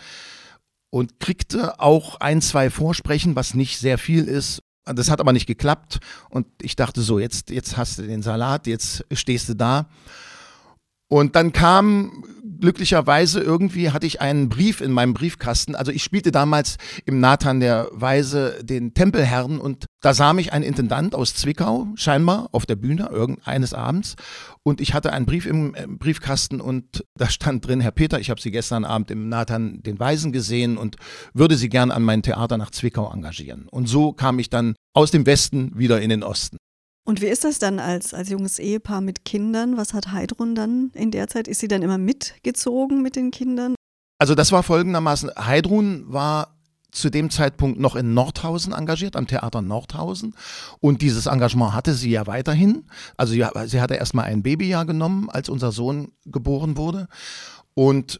und 0.90 1.20
kriegte 1.20 1.80
auch 1.80 2.20
ein, 2.20 2.42
zwei 2.42 2.70
Vorsprechen, 2.70 3.36
was 3.36 3.54
nicht 3.54 3.78
sehr 3.78 3.98
viel 3.98 4.24
ist, 4.24 4.62
Das 4.84 5.10
hat 5.10 5.20
aber 5.20 5.32
nicht 5.32 5.46
geklappt 5.46 5.98
und 6.30 6.46
ich 6.62 6.76
dachte 6.76 7.02
so, 7.02 7.18
jetzt, 7.18 7.50
jetzt 7.50 7.76
hast 7.76 7.98
du 7.98 8.02
den 8.02 8.22
Salat, 8.22 8.66
jetzt 8.66 9.04
stehst 9.12 9.48
du 9.48 9.54
da. 9.54 9.88
Und 11.08 11.36
dann 11.36 11.52
kam 11.52 12.24
glücklicherweise 12.60 13.40
irgendwie 13.40 13.90
hatte 13.90 14.06
ich 14.06 14.20
einen 14.20 14.48
Brief 14.48 14.80
in 14.80 14.92
meinem 14.92 15.14
Briefkasten. 15.14 15.74
Also 15.74 15.92
ich 15.92 16.02
spielte 16.02 16.32
damals 16.32 16.76
im 17.04 17.20
Nathan 17.20 17.60
der 17.60 17.88
Weise 17.92 18.58
den 18.62 18.94
Tempelherrn 18.94 19.58
und 19.58 19.86
da 20.00 20.14
sah 20.14 20.32
mich 20.32 20.52
ein 20.52 20.62
Intendant 20.62 21.14
aus 21.14 21.34
Zwickau 21.34 21.88
scheinbar 21.96 22.48
auf 22.52 22.66
der 22.66 22.76
Bühne 22.76 23.08
irgendeines 23.10 23.74
Abends 23.74 24.16
und 24.62 24.80
ich 24.80 24.94
hatte 24.94 25.12
einen 25.12 25.26
Brief 25.26 25.46
im 25.46 25.74
Briefkasten 25.98 26.60
und 26.60 27.04
da 27.16 27.28
stand 27.28 27.66
drin, 27.66 27.80
Herr 27.80 27.92
Peter, 27.92 28.18
ich 28.20 28.30
habe 28.30 28.40
Sie 28.40 28.50
gestern 28.50 28.84
Abend 28.84 29.10
im 29.10 29.28
Nathan 29.28 29.82
den 29.82 29.98
Weisen 29.98 30.32
gesehen 30.32 30.76
und 30.76 30.96
würde 31.34 31.56
Sie 31.56 31.68
gern 31.68 31.90
an 31.90 32.02
mein 32.02 32.22
Theater 32.22 32.56
nach 32.56 32.70
Zwickau 32.70 33.12
engagieren. 33.12 33.68
Und 33.70 33.88
so 33.88 34.12
kam 34.12 34.38
ich 34.38 34.50
dann 34.50 34.74
aus 34.94 35.10
dem 35.10 35.26
Westen 35.26 35.72
wieder 35.76 36.00
in 36.00 36.10
den 36.10 36.22
Osten. 36.22 36.56
Und 37.06 37.20
wie 37.20 37.26
ist 37.26 37.44
das 37.44 37.60
dann 37.60 37.78
als, 37.78 38.12
als 38.12 38.30
junges 38.30 38.58
Ehepaar 38.58 39.00
mit 39.00 39.24
Kindern? 39.24 39.76
Was 39.76 39.94
hat 39.94 40.10
Heidrun 40.10 40.56
dann 40.56 40.90
in 40.92 41.12
der 41.12 41.28
Zeit? 41.28 41.46
Ist 41.46 41.60
sie 41.60 41.68
dann 41.68 41.82
immer 41.82 41.98
mitgezogen 41.98 43.00
mit 43.00 43.14
den 43.14 43.30
Kindern? 43.30 43.76
Also 44.18 44.34
das 44.34 44.50
war 44.50 44.64
folgendermaßen, 44.64 45.30
Heidrun 45.38 46.04
war 46.08 46.56
zu 46.90 47.08
dem 47.08 47.30
Zeitpunkt 47.30 47.78
noch 47.78 47.94
in 47.94 48.12
Nordhausen 48.12 48.72
engagiert, 48.72 49.14
am 49.14 49.28
Theater 49.28 49.62
Nordhausen. 49.62 50.34
Und 50.80 51.00
dieses 51.00 51.26
Engagement 51.26 51.74
hatte 51.74 51.94
sie 51.94 52.10
ja 52.10 52.26
weiterhin. 52.26 52.86
Also 53.16 53.34
sie, 53.34 53.44
hatte 53.44 53.94
erstmal 53.94 54.24
ein 54.24 54.42
Babyjahr 54.42 54.84
genommen, 54.84 55.30
als 55.30 55.48
unser 55.48 55.70
Sohn 55.70 56.10
geboren 56.24 56.76
wurde. 56.76 57.06
Und 57.74 58.18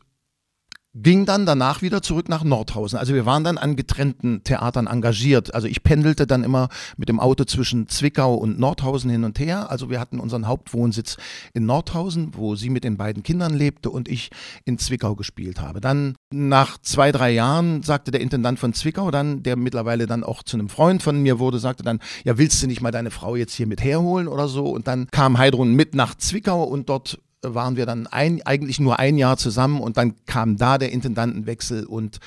ging 1.03 1.27
dann 1.27 1.45
danach 1.45 1.83
wieder 1.83 2.01
zurück 2.01 2.29
nach 2.29 2.43
Nordhausen. 2.43 2.99
Also 2.99 3.13
wir 3.13 3.27
waren 3.27 3.45
dann 3.45 3.59
an 3.59 3.77
getrennten 3.77 4.43
Theatern 4.45 4.87
engagiert. 4.87 5.55
Also 5.55 5.69
ich 5.69 5.83
pendelte 5.83 6.27
dann 6.27 6.43
immer 6.43 6.69
mit 6.97 7.09
dem 7.09 7.21
Auto 7.21 7.45
zwischen 7.45 7.89
Zwickau 7.89 8.35
und 8.35 8.59
Nordhausen 8.59 9.11
hin 9.11 9.25
und 9.25 9.39
her. 9.39 9.71
Also 9.71 9.91
wir 9.91 10.01
hatten 10.01 10.19
unseren 10.19 10.47
Hauptwohnsitz 10.47 11.19
in 11.53 11.67
Nordhausen, 11.67 12.33
wo 12.35 12.57
sie 12.57 12.71
mit 12.71 12.85
den 12.85 12.97
beiden 12.97 13.23
Kindern 13.23 13.55
lebte 13.55 13.91
und 13.91 14.09
ich 14.09 14.31
in 14.65 14.79
Zwickau 14.79 15.15
gespielt 15.17 15.61
habe. 15.61 15.81
Dann 15.81 16.15
nach 16.33 16.79
zwei, 16.79 17.13
drei 17.13 17.31
Jahren 17.31 17.83
sagte 17.83 18.11
der 18.11 18.23
Intendant 18.23 18.59
von 18.59 18.73
Zwickau 18.73 19.11
dann, 19.11 19.43
der 19.43 19.57
mittlerweile 19.57 20.07
dann 20.07 20.25
auch 20.25 20.43
zu 20.43 20.57
einem 20.57 20.71
Freund 20.71 21.03
von 21.03 21.23
mir 21.23 21.39
wurde, 21.39 21.59
sagte 21.59 21.83
dann, 21.83 22.01
ja 22.25 22.39
willst 22.39 22.63
du 22.63 22.67
nicht 22.67 22.81
mal 22.81 22.91
deine 22.91 23.11
Frau 23.11 23.37
jetzt 23.37 23.55
hier 23.55 23.67
mit 23.67 23.85
herholen 23.85 24.29
oder 24.29 24.49
so? 24.49 24.67
Und 24.67 24.89
dann 24.89 25.09
kam 25.11 25.37
Heidrun 25.37 25.75
mit 25.75 25.95
nach 25.95 26.15
Zwickau 26.15 26.65
und 26.65 26.89
dort 26.89 27.19
waren 27.43 27.77
wir 27.77 27.87
dann 27.87 28.07
ein, 28.07 28.43
eigentlich 28.43 28.81
nur 28.81 28.99
ein 28.99 29.19
Jahr 29.19 29.37
zusammen 29.37 29.81
und 29.81 29.97
dann 29.97 30.15
kam 30.27 30.57
da 30.57 30.79
der 30.79 30.93
Intendantenwechsel 30.93 31.85
und 31.85 32.19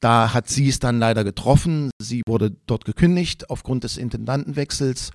da 0.00 0.34
hat 0.34 0.48
sie 0.48 0.68
es 0.68 0.78
dann 0.78 0.98
leider 0.98 1.24
getroffen. 1.24 1.90
Sie 1.98 2.22
wurde 2.26 2.50
dort 2.66 2.84
gekündigt 2.84 3.50
aufgrund 3.50 3.84
des 3.84 3.96
Intendantenwechsels. 3.96 5.10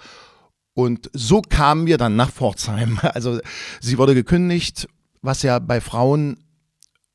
Und 0.74 1.10
so 1.14 1.42
kamen 1.42 1.86
wir 1.86 1.98
dann 1.98 2.16
nach 2.16 2.32
Pforzheim. 2.32 3.00
Also 3.14 3.40
sie 3.80 3.98
wurde 3.98 4.16
gekündigt, 4.16 4.88
was 5.22 5.44
ja 5.44 5.60
bei 5.60 5.82
Frauen 5.82 6.38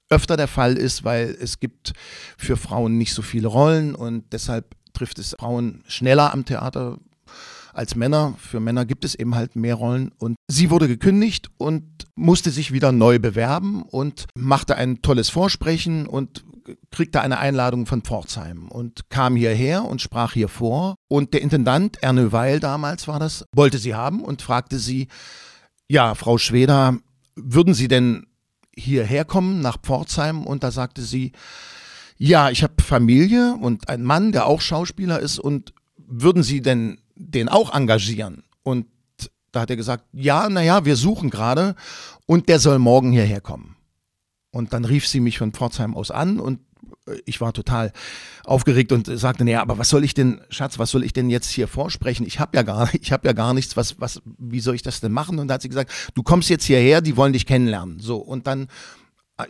öfter 0.08 0.36
der 0.36 0.48
Fall 0.48 0.76
ist, 0.76 1.04
weil 1.04 1.36
es 1.40 1.58
gibt 1.58 1.92
für 2.38 2.56
Frauen 2.56 2.96
nicht 2.96 3.12
so 3.12 3.22
viele 3.22 3.48
Rollen 3.48 3.94
und 3.94 4.32
deshalb 4.32 4.76
trifft 4.92 5.18
es 5.18 5.34
Frauen 5.38 5.82
schneller 5.88 6.32
am 6.32 6.44
Theater 6.44 6.98
als 7.76 7.94
Männer. 7.94 8.34
Für 8.38 8.60
Männer 8.60 8.84
gibt 8.84 9.04
es 9.04 9.14
eben 9.14 9.34
halt 9.34 9.56
mehr 9.56 9.74
Rollen. 9.74 10.12
Und 10.18 10.36
sie 10.48 10.70
wurde 10.70 10.88
gekündigt 10.88 11.48
und 11.58 11.84
musste 12.14 12.50
sich 12.50 12.72
wieder 12.72 12.92
neu 12.92 13.18
bewerben 13.18 13.82
und 13.82 14.26
machte 14.34 14.76
ein 14.76 15.02
tolles 15.02 15.28
Vorsprechen 15.28 16.06
und 16.06 16.44
kriegte 16.90 17.20
eine 17.20 17.38
Einladung 17.38 17.86
von 17.86 18.02
Pforzheim 18.02 18.68
und 18.68 19.08
kam 19.10 19.36
hierher 19.36 19.84
und 19.84 20.00
sprach 20.00 20.32
hier 20.32 20.48
vor. 20.48 20.96
Und 21.08 21.34
der 21.34 21.42
Intendant, 21.42 22.02
Erne 22.02 22.32
Weil 22.32 22.60
damals 22.60 23.06
war 23.06 23.20
das, 23.20 23.44
wollte 23.54 23.78
sie 23.78 23.94
haben 23.94 24.22
und 24.22 24.42
fragte 24.42 24.78
sie, 24.78 25.08
ja, 25.88 26.14
Frau 26.14 26.38
Schweder, 26.38 26.98
würden 27.36 27.74
Sie 27.74 27.86
denn 27.86 28.26
hierher 28.74 29.24
kommen 29.24 29.60
nach 29.60 29.78
Pforzheim? 29.80 30.44
Und 30.44 30.64
da 30.64 30.70
sagte 30.70 31.02
sie, 31.02 31.32
ja, 32.18 32.50
ich 32.50 32.62
habe 32.62 32.82
Familie 32.82 33.56
und 33.60 33.88
einen 33.88 34.04
Mann, 34.04 34.32
der 34.32 34.46
auch 34.46 34.60
Schauspieler 34.60 35.20
ist 35.20 35.38
und 35.38 35.74
würden 35.96 36.42
Sie 36.42 36.60
denn 36.60 36.98
den 37.16 37.48
auch 37.48 37.74
engagieren. 37.74 38.44
Und 38.62 38.86
da 39.52 39.62
hat 39.62 39.70
er 39.70 39.76
gesagt, 39.76 40.04
ja, 40.12 40.48
naja, 40.48 40.84
wir 40.84 40.96
suchen 40.96 41.30
gerade 41.30 41.74
und 42.26 42.48
der 42.48 42.58
soll 42.58 42.78
morgen 42.78 43.12
hierher 43.12 43.40
kommen. 43.40 43.76
Und 44.50 44.72
dann 44.72 44.84
rief 44.84 45.06
sie 45.06 45.20
mich 45.20 45.38
von 45.38 45.52
Pforzheim 45.52 45.94
aus 45.94 46.10
an 46.10 46.38
und 46.38 46.60
äh, 47.06 47.16
ich 47.24 47.40
war 47.40 47.52
total 47.52 47.92
aufgeregt 48.44 48.92
und 48.92 49.06
sagte, 49.06 49.44
naja, 49.44 49.60
aber 49.60 49.78
was 49.78 49.88
soll 49.88 50.04
ich 50.04 50.14
denn, 50.14 50.40
Schatz, 50.50 50.78
was 50.78 50.90
soll 50.90 51.04
ich 51.04 51.12
denn 51.12 51.30
jetzt 51.30 51.50
hier 51.50 51.68
vorsprechen? 51.68 52.26
Ich 52.26 52.38
habe 52.38 52.56
ja 52.56 52.62
gar, 52.62 52.88
ja 53.02 53.16
gar 53.32 53.54
nichts, 53.54 53.76
was, 53.76 54.00
was, 54.00 54.22
wie 54.38 54.60
soll 54.60 54.74
ich 54.74 54.82
das 54.82 55.00
denn 55.00 55.12
machen? 55.12 55.38
Und 55.38 55.48
da 55.48 55.54
hat 55.54 55.62
sie 55.62 55.68
gesagt, 55.68 55.90
du 56.14 56.22
kommst 56.22 56.48
jetzt 56.50 56.64
hierher, 56.64 57.00
die 57.00 57.16
wollen 57.16 57.32
dich 57.32 57.46
kennenlernen. 57.46 57.98
So, 57.98 58.16
und 58.16 58.46
dann 58.46 58.68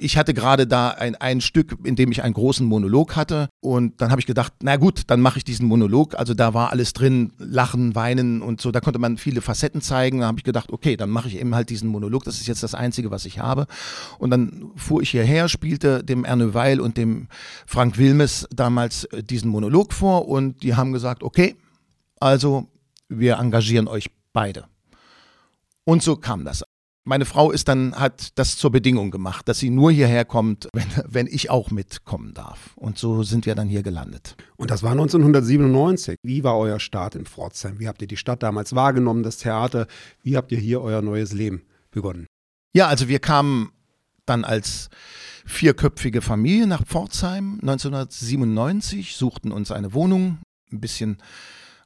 ich 0.01 0.17
hatte 0.17 0.35
gerade 0.35 0.67
da 0.67 0.91
ein, 0.91 1.15
ein 1.15 1.41
Stück, 1.41 1.77
in 1.85 1.95
dem 1.95 2.11
ich 2.11 2.25
einen 2.25 2.35
großen 2.35 2.67
Monolog 2.67 3.15
hatte 3.15 3.49
und 3.61 4.01
dann 4.01 4.11
habe 4.11 4.21
ich 4.21 4.27
gedacht, 4.27 4.53
na 4.61 4.77
gut, 4.77 5.03
dann 5.07 5.21
mache 5.21 5.39
ich 5.39 5.45
diesen 5.45 5.69
Monolog. 5.69 6.19
Also 6.19 6.35
da 6.35 6.55
war 6.55 6.73
alles 6.73 6.93
drin, 6.93 7.33
Lachen, 7.39 7.95
Weinen 7.95 8.43
und 8.43 8.61
so, 8.61 8.73
da 8.73 8.81
konnte 8.81 8.99
man 8.99 9.17
viele 9.17 9.41
Facetten 9.41 9.81
zeigen. 9.81 10.21
Da 10.21 10.27
habe 10.27 10.39
ich 10.39 10.45
gedacht, 10.45 10.73
okay, 10.73 10.97
dann 10.97 11.11
mache 11.11 11.29
ich 11.29 11.39
eben 11.39 11.55
halt 11.55 11.71
diesen 11.71 11.89
Monolog, 11.89 12.25
das 12.25 12.41
ist 12.41 12.49
jetzt 12.49 12.65
das 12.65 12.75
Einzige, 12.75 13.13
was 13.13 13.27
ich 13.27 13.39
habe. 13.39 13.67
Und 14.19 14.31
dann 14.31 14.73
fuhr 14.75 15.03
ich 15.03 15.11
hierher, 15.11 15.49
spielte 15.49 16.03
dem 16.03 16.25
Erne 16.25 16.53
Weil 16.53 16.81
und 16.81 16.97
dem 16.97 17.29
Frank 17.65 17.97
Wilmes 17.97 18.49
damals 18.51 19.05
äh, 19.05 19.23
diesen 19.23 19.51
Monolog 19.51 19.93
vor 19.93 20.29
und 20.29 20.65
die 20.65 20.75
haben 20.75 20.93
gesagt, 20.93 21.23
okay, 21.23 21.55
also 22.19 22.69
wir 23.09 23.37
engagieren 23.37 23.87
euch 23.87 24.11
beide. 24.33 24.65
Und 25.85 26.03
so 26.03 26.17
kam 26.17 26.45
das. 26.45 26.65
Meine 27.09 27.25
Frau 27.25 27.53
ist 27.53 27.69
dann, 27.69 27.95
hat 27.95 28.37
das 28.37 28.57
zur 28.57 28.73
Bedingung 28.73 29.13
gemacht, 29.13 29.49
dass 29.49 29.61
sie 29.61 29.71
nur 29.71 29.93
hierher 29.93 30.25
kommt, 30.25 30.69
wenn, 30.73 30.89
wenn 31.07 31.27
ich 31.29 31.51
auch 31.51 31.71
mitkommen 31.71 32.35
darf. 32.35 32.73
Und 32.75 32.99
so 32.99 33.23
sind 33.23 33.47
wir 33.47 33.55
dann 33.55 33.69
hier 33.69 33.85
gelandet. 33.85 34.35
Und 34.57 34.73
das 34.73 34.83
war 34.83 34.91
1997. 34.91 36.17
Wie 36.25 36.43
war 36.43 36.59
euer 36.59 36.81
Start 36.81 37.15
in 37.15 37.25
Pforzheim? 37.25 37.79
Wie 37.79 37.87
habt 37.87 38.03
ihr 38.03 38.09
die 38.09 38.17
Stadt 38.17 38.43
damals 38.43 38.75
wahrgenommen, 38.75 39.23
das 39.23 39.37
Theater? 39.37 39.87
Wie 40.25 40.37
habt 40.37 40.51
ihr 40.51 40.59
hier 40.59 40.83
euer 40.83 41.01
neues 41.01 41.33
Leben 41.33 41.63
begonnen? 41.93 42.27
Ja, 42.75 42.89
also 42.89 43.07
wir 43.07 43.21
kamen 43.21 43.71
dann 44.25 44.45
als 44.45 44.91
vierköpfige 45.47 46.23
Familie 46.23 46.67
nach 46.67 46.85
Pforzheim 46.85 47.61
1997, 47.63 49.15
suchten 49.15 49.53
uns 49.53 49.71
eine 49.71 49.95
Wohnung, 49.95 50.39
ein 50.73 50.81
bisschen 50.81 51.19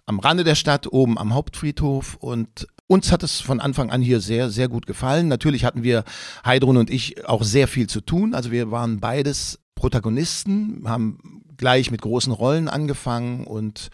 am 0.06 0.18
Rande 0.18 0.44
der 0.44 0.54
Stadt, 0.54 0.90
oben 0.90 1.18
am 1.18 1.34
Hauptfriedhof 1.34 2.14
und 2.14 2.66
uns 2.90 3.12
hat 3.12 3.22
es 3.22 3.40
von 3.40 3.60
Anfang 3.60 3.90
an 3.90 4.02
hier 4.02 4.20
sehr, 4.20 4.50
sehr 4.50 4.68
gut 4.68 4.84
gefallen. 4.84 5.28
Natürlich 5.28 5.64
hatten 5.64 5.84
wir, 5.84 6.02
Heidrun 6.44 6.76
und 6.76 6.90
ich, 6.90 7.24
auch 7.24 7.44
sehr 7.44 7.68
viel 7.68 7.88
zu 7.88 8.00
tun. 8.00 8.34
Also 8.34 8.50
wir 8.50 8.72
waren 8.72 8.98
beides 8.98 9.60
Protagonisten, 9.76 10.82
haben 10.86 11.44
gleich 11.56 11.92
mit 11.92 12.02
großen 12.02 12.32
Rollen 12.32 12.68
angefangen 12.68 13.46
und 13.46 13.90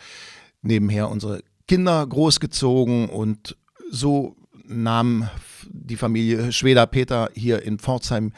nebenher 0.62 1.10
unsere 1.10 1.42
Kinder 1.68 2.06
großgezogen 2.06 3.10
und 3.10 3.58
so 3.90 4.34
nahm 4.66 5.28
die 5.68 5.96
Familie 5.96 6.50
Schweder-Peter 6.50 7.28
hier 7.34 7.62
in 7.64 7.78
Pforzheim 7.78 8.32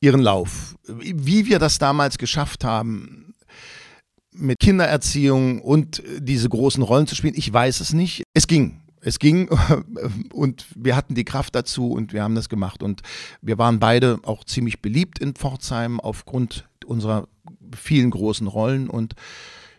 ihren 0.00 0.20
Lauf. 0.20 0.76
Wie 0.86 1.46
wir 1.46 1.58
das 1.58 1.78
damals 1.78 2.18
geschafft 2.18 2.62
haben, 2.62 3.34
mit 4.30 4.60
Kindererziehung 4.60 5.60
und 5.60 6.04
diese 6.20 6.48
großen 6.48 6.84
Rollen 6.84 7.08
zu 7.08 7.16
spielen, 7.16 7.34
ich 7.36 7.52
weiß 7.52 7.80
es 7.80 7.92
nicht. 7.92 8.22
Es 8.32 8.46
ging 8.46 8.81
es 9.02 9.18
ging 9.18 9.48
und 10.32 10.66
wir 10.74 10.96
hatten 10.96 11.14
die 11.14 11.24
Kraft 11.24 11.54
dazu 11.54 11.92
und 11.92 12.12
wir 12.12 12.22
haben 12.22 12.34
das 12.34 12.48
gemacht. 12.48 12.82
Und 12.82 13.02
wir 13.42 13.58
waren 13.58 13.78
beide 13.78 14.20
auch 14.22 14.44
ziemlich 14.44 14.80
beliebt 14.80 15.18
in 15.18 15.34
Pforzheim 15.34 16.00
aufgrund 16.00 16.68
unserer 16.86 17.28
vielen 17.76 18.10
großen 18.10 18.46
Rollen 18.46 18.88
und 18.88 19.14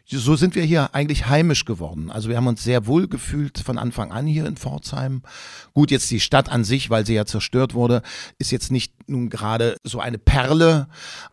so 0.05 0.35
sind 0.35 0.55
wir 0.55 0.63
hier 0.63 0.93
eigentlich 0.93 1.27
heimisch 1.27 1.65
geworden. 1.65 2.11
Also 2.11 2.29
wir 2.29 2.35
haben 2.35 2.47
uns 2.47 2.63
sehr 2.63 2.85
wohl 2.87 3.07
gefühlt 3.07 3.57
von 3.59 3.77
Anfang 3.77 4.11
an 4.11 4.27
hier 4.27 4.45
in 4.45 4.57
Pforzheim. 4.57 5.23
Gut, 5.73 5.91
jetzt 5.91 6.11
die 6.11 6.19
Stadt 6.19 6.49
an 6.49 6.63
sich, 6.63 6.89
weil 6.89 7.05
sie 7.05 7.13
ja 7.13 7.25
zerstört 7.25 7.73
wurde, 7.73 8.01
ist 8.37 8.51
jetzt 8.51 8.71
nicht 8.71 9.09
nun 9.09 9.29
gerade 9.29 9.77
so 9.83 9.99
eine 9.99 10.17
Perle, 10.17 10.87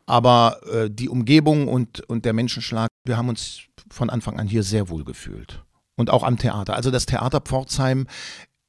aber 0.06 0.60
äh, 0.72 0.88
die 0.88 1.08
Umgebung 1.08 1.68
und, 1.68 2.08
und 2.08 2.24
der 2.24 2.32
Menschenschlag, 2.32 2.88
wir 3.04 3.16
haben 3.16 3.28
uns 3.28 3.62
von 3.90 4.08
Anfang 4.08 4.38
an 4.38 4.46
hier 4.46 4.62
sehr 4.62 4.88
wohl 4.88 5.04
gefühlt 5.04 5.64
und 6.00 6.10
auch 6.10 6.24
am 6.24 6.38
Theater. 6.38 6.74
Also 6.74 6.90
das 6.90 7.06
Theater 7.06 7.40
Pforzheim 7.40 8.06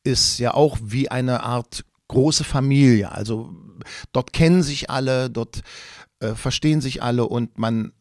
ist 0.03 0.38
ja 0.39 0.53
auch 0.53 0.77
wie 0.81 1.09
eine 1.09 1.43
Art 1.43 1.85
große 2.07 2.43
Familie. 2.43 3.11
Also 3.11 3.55
dort 4.11 4.33
kennen 4.33 4.63
sich 4.63 4.89
alle, 4.89 5.29
dort 5.29 5.61
äh, 6.19 6.35
verstehen 6.35 6.81
sich 6.81 7.01
alle 7.01 7.27
und 7.27 7.57
man 7.57 7.93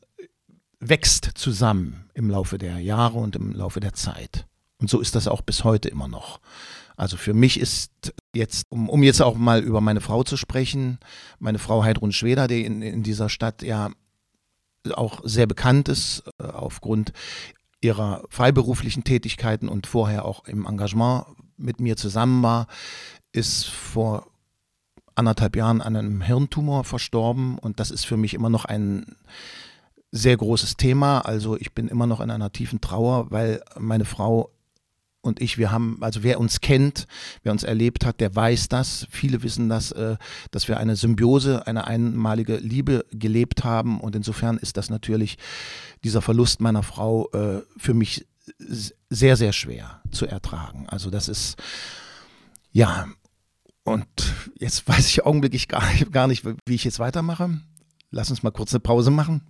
wächst 0.80 1.30
zusammen 1.34 2.10
im 2.14 2.30
Laufe 2.30 2.58
der 2.58 2.78
Jahre 2.78 3.18
und 3.18 3.36
im 3.36 3.52
Laufe 3.52 3.80
der 3.80 3.92
Zeit. 3.92 4.46
Und 4.78 4.90
so 4.90 5.00
ist 5.00 5.14
das 5.14 5.28
auch 5.28 5.42
bis 5.42 5.62
heute 5.62 5.88
immer 5.88 6.08
noch. 6.08 6.40
Also 6.96 7.16
für 7.16 7.34
mich 7.34 7.60
ist 7.60 8.12
jetzt, 8.34 8.66
um, 8.70 8.88
um 8.88 9.02
jetzt 9.02 9.22
auch 9.22 9.36
mal 9.36 9.62
über 9.62 9.80
meine 9.80 10.00
Frau 10.00 10.22
zu 10.22 10.36
sprechen, 10.36 10.98
meine 11.38 11.58
Frau 11.58 11.84
Heidrun 11.84 12.12
Schweder, 12.12 12.48
die 12.48 12.64
in, 12.64 12.82
in 12.82 13.02
dieser 13.02 13.28
Stadt 13.28 13.62
ja 13.62 13.90
auch 14.92 15.20
sehr 15.24 15.46
bekannt 15.46 15.88
ist, 15.88 16.24
äh, 16.38 16.44
aufgrund 16.44 17.12
ihrer 17.80 18.24
freiberuflichen 18.28 19.04
Tätigkeiten 19.04 19.68
und 19.68 19.86
vorher 19.86 20.24
auch 20.24 20.44
im 20.46 20.66
Engagement 20.66 21.24
mit 21.56 21.80
mir 21.80 21.96
zusammen 21.96 22.42
war, 22.42 22.66
ist 23.32 23.66
vor 23.66 24.26
anderthalb 25.14 25.56
Jahren 25.56 25.80
an 25.80 25.96
einem 25.96 26.22
Hirntumor 26.22 26.84
verstorben 26.84 27.58
und 27.58 27.80
das 27.80 27.90
ist 27.90 28.04
für 28.06 28.16
mich 28.16 28.34
immer 28.34 28.50
noch 28.50 28.64
ein 28.64 29.16
sehr 30.12 30.36
großes 30.36 30.76
Thema. 30.76 31.20
Also 31.20 31.56
ich 31.56 31.72
bin 31.72 31.88
immer 31.88 32.06
noch 32.06 32.20
in 32.20 32.30
einer 32.30 32.52
tiefen 32.52 32.80
Trauer, 32.80 33.30
weil 33.30 33.62
meine 33.78 34.04
Frau 34.04 34.50
und 35.22 35.40
ich, 35.40 35.58
wir 35.58 35.70
haben, 35.70 35.98
also 36.00 36.22
wer 36.22 36.40
uns 36.40 36.60
kennt, 36.60 37.06
wer 37.42 37.52
uns 37.52 37.62
erlebt 37.62 38.06
hat, 38.06 38.20
der 38.20 38.34
weiß 38.34 38.68
das. 38.68 39.06
Viele 39.10 39.42
wissen 39.42 39.68
das, 39.68 39.92
äh, 39.92 40.16
dass 40.50 40.66
wir 40.66 40.78
eine 40.78 40.96
Symbiose, 40.96 41.66
eine 41.66 41.86
einmalige 41.86 42.56
Liebe 42.56 43.04
gelebt 43.10 43.64
haben. 43.64 44.00
Und 44.00 44.16
insofern 44.16 44.56
ist 44.56 44.76
das 44.76 44.88
natürlich 44.88 45.36
dieser 46.04 46.22
Verlust 46.22 46.60
meiner 46.60 46.82
Frau 46.82 47.28
äh, 47.32 47.62
für 47.76 47.94
mich 47.94 48.26
sehr, 49.10 49.36
sehr 49.36 49.52
schwer 49.52 50.00
zu 50.10 50.26
ertragen. 50.26 50.86
Also 50.88 51.10
das 51.10 51.28
ist, 51.28 51.56
ja, 52.72 53.06
und 53.84 54.06
jetzt 54.58 54.88
weiß 54.88 55.06
ich 55.06 55.24
augenblicklich 55.26 55.68
gar, 55.68 55.82
gar 56.10 56.26
nicht, 56.28 56.44
wie 56.44 56.74
ich 56.74 56.84
jetzt 56.84 56.98
weitermache. 56.98 57.60
Lass 58.10 58.30
uns 58.30 58.42
mal 58.42 58.50
kurz 58.50 58.72
eine 58.72 58.80
Pause 58.80 59.10
machen. 59.10 59.42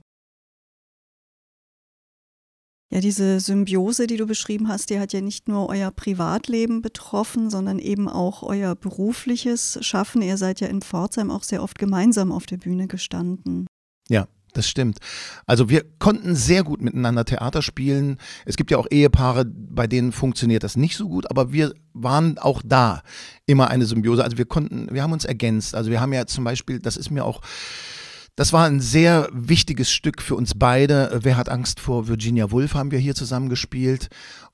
Ja, 2.92 3.00
diese 3.00 3.38
Symbiose, 3.38 4.08
die 4.08 4.16
du 4.16 4.26
beschrieben 4.26 4.68
hast, 4.68 4.90
die 4.90 4.98
hat 4.98 5.12
ja 5.12 5.20
nicht 5.20 5.46
nur 5.46 5.68
euer 5.68 5.92
Privatleben 5.92 6.82
betroffen, 6.82 7.48
sondern 7.48 7.78
eben 7.78 8.08
auch 8.08 8.42
euer 8.42 8.74
berufliches 8.74 9.78
Schaffen. 9.80 10.22
Ihr 10.22 10.36
seid 10.36 10.60
ja 10.60 10.66
in 10.66 10.82
Pforzheim 10.82 11.30
auch 11.30 11.44
sehr 11.44 11.62
oft 11.62 11.78
gemeinsam 11.78 12.32
auf 12.32 12.46
der 12.46 12.56
Bühne 12.56 12.88
gestanden. 12.88 13.68
Ja, 14.08 14.26
das 14.54 14.68
stimmt. 14.68 14.98
Also 15.46 15.68
wir 15.68 15.84
konnten 16.00 16.34
sehr 16.34 16.64
gut 16.64 16.80
miteinander 16.80 17.24
Theater 17.24 17.62
spielen. 17.62 18.18
Es 18.44 18.56
gibt 18.56 18.72
ja 18.72 18.78
auch 18.78 18.88
Ehepaare, 18.90 19.44
bei 19.44 19.86
denen 19.86 20.10
funktioniert 20.10 20.64
das 20.64 20.76
nicht 20.76 20.96
so 20.96 21.08
gut, 21.08 21.30
aber 21.30 21.52
wir 21.52 21.72
waren 21.92 22.38
auch 22.38 22.60
da 22.64 23.02
immer 23.46 23.68
eine 23.68 23.86
Symbiose. 23.86 24.24
Also 24.24 24.36
wir 24.36 24.46
konnten, 24.46 24.88
wir 24.92 25.04
haben 25.04 25.12
uns 25.12 25.24
ergänzt. 25.24 25.76
Also 25.76 25.90
wir 25.90 26.00
haben 26.00 26.12
ja 26.12 26.26
zum 26.26 26.42
Beispiel, 26.42 26.80
das 26.80 26.96
ist 26.96 27.10
mir 27.10 27.24
auch 27.24 27.40
das 28.40 28.54
war 28.54 28.64
ein 28.64 28.80
sehr 28.80 29.28
wichtiges 29.34 29.92
Stück 29.92 30.22
für 30.22 30.34
uns 30.34 30.54
beide. 30.56 31.20
Wer 31.20 31.36
hat 31.36 31.50
Angst 31.50 31.78
vor 31.78 32.08
Virginia 32.08 32.50
Woolf 32.50 32.72
haben 32.72 32.90
wir 32.90 32.98
hier 32.98 33.14
zusammen 33.14 33.50
gespielt. 33.50 34.08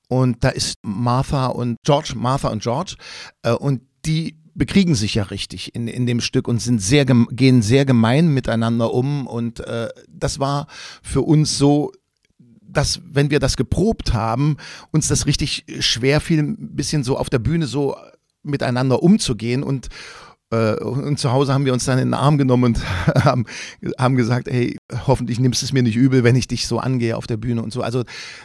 Und 0.08 0.42
da 0.42 0.48
ist 0.48 0.78
Martha 0.82 1.46
und 1.46 1.76
George, 1.84 2.14
Martha 2.16 2.48
und 2.48 2.64
George. 2.64 2.96
Äh, 3.42 3.52
und 3.52 3.82
die 4.04 4.40
bekriegen 4.54 4.96
sich 4.96 5.14
ja 5.14 5.22
richtig 5.22 5.72
in, 5.76 5.86
in 5.86 6.04
dem 6.04 6.20
Stück 6.20 6.48
und 6.48 6.60
sind 6.60 6.82
sehr, 6.82 7.04
gehen 7.04 7.62
sehr 7.62 7.84
gemein 7.84 8.34
miteinander 8.34 8.92
um. 8.92 9.28
Und 9.28 9.60
äh, 9.60 9.88
das 10.08 10.40
war 10.40 10.66
für 11.00 11.22
uns 11.22 11.56
so, 11.56 11.92
dass, 12.40 13.00
wenn 13.04 13.30
wir 13.30 13.38
das 13.38 13.56
geprobt 13.56 14.12
haben, 14.12 14.56
uns 14.90 15.06
das 15.06 15.26
richtig 15.26 15.64
schwer 15.78 16.20
fiel, 16.20 16.40
ein 16.40 16.74
bisschen 16.74 17.04
so 17.04 17.16
auf 17.16 17.30
der 17.30 17.38
Bühne 17.38 17.68
so 17.68 17.94
miteinander 18.42 19.04
umzugehen 19.04 19.62
und 19.62 19.90
und 20.50 21.18
zu 21.18 21.32
Hause 21.32 21.52
haben 21.52 21.64
wir 21.64 21.72
uns 21.72 21.84
dann 21.86 21.98
in 21.98 22.08
den 22.08 22.14
Arm 22.14 22.38
genommen 22.38 22.64
und 22.64 22.80
haben, 23.24 23.46
haben 23.98 24.16
gesagt, 24.16 24.48
hey, 24.48 24.76
hoffentlich 25.06 25.40
nimmst 25.40 25.62
du 25.62 25.66
es 25.66 25.72
mir 25.72 25.82
nicht 25.82 25.96
übel, 25.96 26.22
wenn 26.22 26.36
ich 26.36 26.46
dich 26.46 26.66
so 26.66 26.78
angehe 26.78 27.16
auf 27.16 27.26
der 27.26 27.36
Bühne 27.36 27.62
und 27.62 27.72
so. 27.72 27.82
Also 27.82 28.04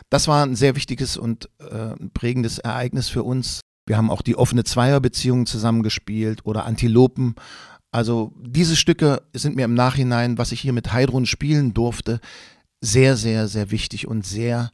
das 0.10 0.28
war 0.28 0.46
ein 0.46 0.56
sehr 0.56 0.76
wichtiges 0.76 1.18
und 1.18 1.50
äh, 1.60 1.96
prägendes 2.14 2.58
Ereignis 2.58 3.10
für 3.10 3.24
uns. 3.24 3.62
Wir 3.86 3.98
haben 3.98 4.10
auch 4.10 4.22
die 4.22 4.36
offene 4.36 4.64
Zweierbeziehung 4.64 5.46
zusammengespielt 5.46 6.46
oder 6.46 6.66
Antilopen. 6.66 7.36
Also 7.92 8.32
diese 8.40 8.76
Stücke 8.76 9.22
sind 9.34 9.56
mir 9.56 9.66
im 9.66 9.74
Nachhinein, 9.74 10.38
was 10.38 10.52
ich 10.52 10.62
hier 10.62 10.74
mit 10.74 10.94
Heidrun 10.94 11.26
spielen 11.26 11.74
durfte, 11.74 12.20
sehr, 12.80 13.16
sehr, 13.16 13.48
sehr 13.48 13.70
wichtig 13.70 14.08
und 14.08 14.26
sehr 14.26 14.72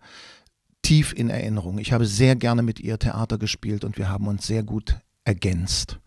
tief 0.81 1.13
in 1.13 1.29
Erinnerung. 1.29 1.79
Ich 1.79 1.91
habe 1.91 2.05
sehr 2.05 2.36
gerne 2.36 2.62
mit 2.62 2.79
ihr 2.79 2.98
Theater 3.00 3.38
gespielt 3.38 3.84
und 3.84 3.98
wir 3.98 4.07
haben 4.07 4.27
uns 4.27 4.48
sehr 4.48 4.63
gut 4.63 4.98
ergänzt. 5.25 6.00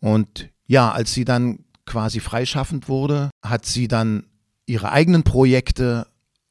Und 0.00 0.50
ja, 0.66 0.90
als 0.90 1.12
sie 1.12 1.24
dann 1.24 1.64
quasi 1.84 2.20
freischaffend 2.20 2.88
wurde, 2.88 3.30
hat 3.42 3.66
sie 3.66 3.88
dann 3.88 4.26
ihre 4.66 4.90
eigenen 4.90 5.22
Projekte 5.22 6.06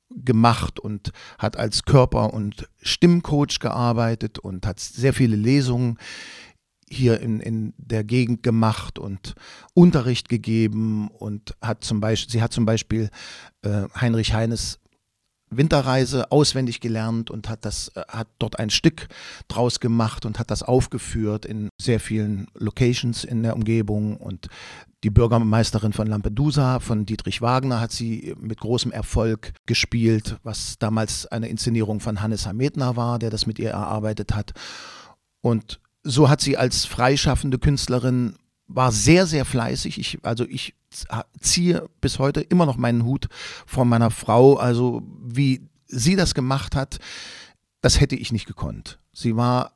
gemacht 0.10 0.80
und 0.80 1.12
hat 1.38 1.58
als 1.58 1.84
Körper- 1.84 2.34
und 2.34 2.69
Stimmcoach 2.82 3.60
gearbeitet 3.60 4.39
und 4.39 4.65
hat 4.65 4.80
sehr 4.80 5.13
viele 5.13 5.36
Lesungen 5.36 5.98
hier 6.88 7.19
in, 7.19 7.39
in 7.39 7.74
der 7.78 8.04
Gegend 8.04 8.43
gemacht 8.43 9.00
und 9.00 9.36
Unterricht 9.74 10.30
gegeben 10.30 11.10
und 11.10 11.56
hat 11.62 11.84
zum 11.84 12.00
Beispiel, 12.00 12.32
sie 12.32 12.41
hat 12.41 12.54
zum 12.54 12.65
Beispiel 12.65 13.10
äh, 13.63 13.84
Heinrich 14.00 14.34
Heines 14.34 14.80
Winterreise 15.58 16.32
auswendig 16.32 16.80
gelernt 16.80 17.32
und 17.32 17.50
hat 17.50 17.65
das, 17.65 17.89
äh, 17.96 18.04
hat 18.08 18.28
dort 18.39 18.60
ein 18.60 18.70
Stück 18.70 19.08
draus 19.48 19.80
gemacht 19.80 20.26
und 20.26 20.39
hat 20.39 20.52
das 20.52 20.63
aufgeführt 20.63 21.46
in 21.46 21.70
sehr 21.80 22.00
vielen 22.00 22.48
Locations 22.56 23.24
in 23.24 23.44
der 23.44 23.56
Umgebung 23.56 24.18
und 24.18 24.48
die 25.04 25.12
Bürgermeisterin 25.12 25.94
von 25.94 26.08
Lampedusa, 26.08 26.80
von 26.80 27.06
Dietrich 27.06 27.41
Wagner, 27.41 27.80
hat 27.80 27.91
sie 27.91 28.34
mit 28.39 28.60
großem 28.60 28.91
Erfolg 28.91 29.54
gespielt, 29.68 30.38
was 30.41 30.80
damals 30.80 31.28
eine 31.28 31.48
Inszenierung 31.48 32.00
von 32.00 32.22
Hannes 32.22 32.48
Hametner 32.48 32.96
war, 32.96 33.20
der 33.20 33.30
das 33.30 33.46
mit 33.46 33.60
ihr 33.60 33.70
erarbeitet 33.70 34.34
hat. 34.34 34.54
Und 35.41 35.80
so 36.04 36.28
hat 36.28 36.41
sie 36.41 36.58
als 36.58 36.86
freischaffende 36.86 37.60
Künstlerin 37.60 38.36
war 38.68 38.91
sehr, 38.91 39.28
sehr 39.28 39.46
fleißig. 39.46 40.00
Ich, 40.00 40.20
also 40.24 40.46
ich 40.48 40.74
ziehe 41.39 41.89
bis 42.01 42.19
heute 42.19 42.41
immer 42.41 42.65
noch 42.65 42.77
meinen 42.77 43.03
Hut 43.03 43.27
vor 43.65 43.86
meiner 43.86 44.12
Frau. 44.12 44.55
Also 44.55 45.03
wie 45.21 45.67
sie 45.88 46.15
das 46.15 46.34
gemacht 46.34 46.75
hat, 46.75 46.99
das 47.81 47.99
hätte 47.99 48.15
ich 48.15 48.31
nicht 48.31 48.47
gekonnt. 48.47 48.99
Sie 49.13 49.36
war 49.36 49.73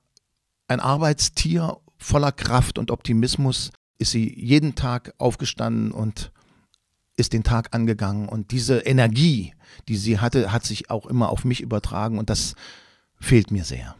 ein 0.67 0.79
Arbeitstier 0.79 1.77
voller 1.97 2.31
Kraft 2.31 2.77
und 2.77 2.91
Optimismus. 2.91 3.71
Ist 3.97 4.11
sie 4.11 4.33
jeden 4.39 4.75
Tag 4.75 5.13
aufgestanden 5.17 5.91
und 5.91 6.31
ist 7.17 7.33
den 7.33 7.43
Tag 7.43 7.75
angegangen. 7.75 8.29
Und 8.29 8.51
diese 8.51 8.79
Energie, 8.79 9.53
die 9.87 9.97
sie 9.97 10.19
hatte, 10.19 10.51
hat 10.51 10.65
sich 10.65 10.89
auch 10.89 11.05
immer 11.05 11.29
auf 11.29 11.43
mich 11.43 11.61
übertragen. 11.61 12.17
Und 12.17 12.29
das 12.29 12.55
fehlt 13.19 13.51
mir 13.51 13.65
sehr. 13.65 13.95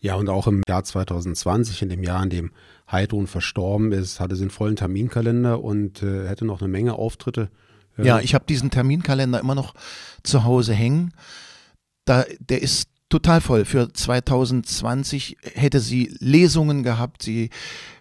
Ja, 0.00 0.14
und 0.14 0.28
auch 0.28 0.46
im 0.46 0.62
Jahr 0.68 0.84
2020, 0.84 1.82
in 1.82 1.88
dem 1.88 2.02
Jahr, 2.02 2.22
in 2.22 2.30
dem 2.30 2.52
Heidrun 2.90 3.26
verstorben 3.26 3.92
ist, 3.92 4.20
hatte 4.20 4.36
sie 4.36 4.42
einen 4.42 4.50
vollen 4.50 4.76
Terminkalender 4.76 5.62
und 5.62 6.02
äh, 6.02 6.28
hätte 6.28 6.44
noch 6.44 6.60
eine 6.60 6.68
Menge 6.68 6.94
Auftritte. 6.94 7.50
Ja, 7.96 8.04
ja 8.04 8.20
ich 8.20 8.34
habe 8.34 8.44
diesen 8.48 8.70
Terminkalender 8.70 9.40
immer 9.40 9.56
noch 9.56 9.74
zu 10.22 10.44
Hause 10.44 10.72
hängen. 10.72 11.12
Da, 12.04 12.24
der 12.38 12.62
ist 12.62 12.88
total 13.08 13.40
voll. 13.40 13.64
Für 13.64 13.92
2020 13.92 15.36
hätte 15.54 15.80
sie 15.80 16.14
Lesungen 16.18 16.82
gehabt, 16.82 17.22
sie 17.22 17.50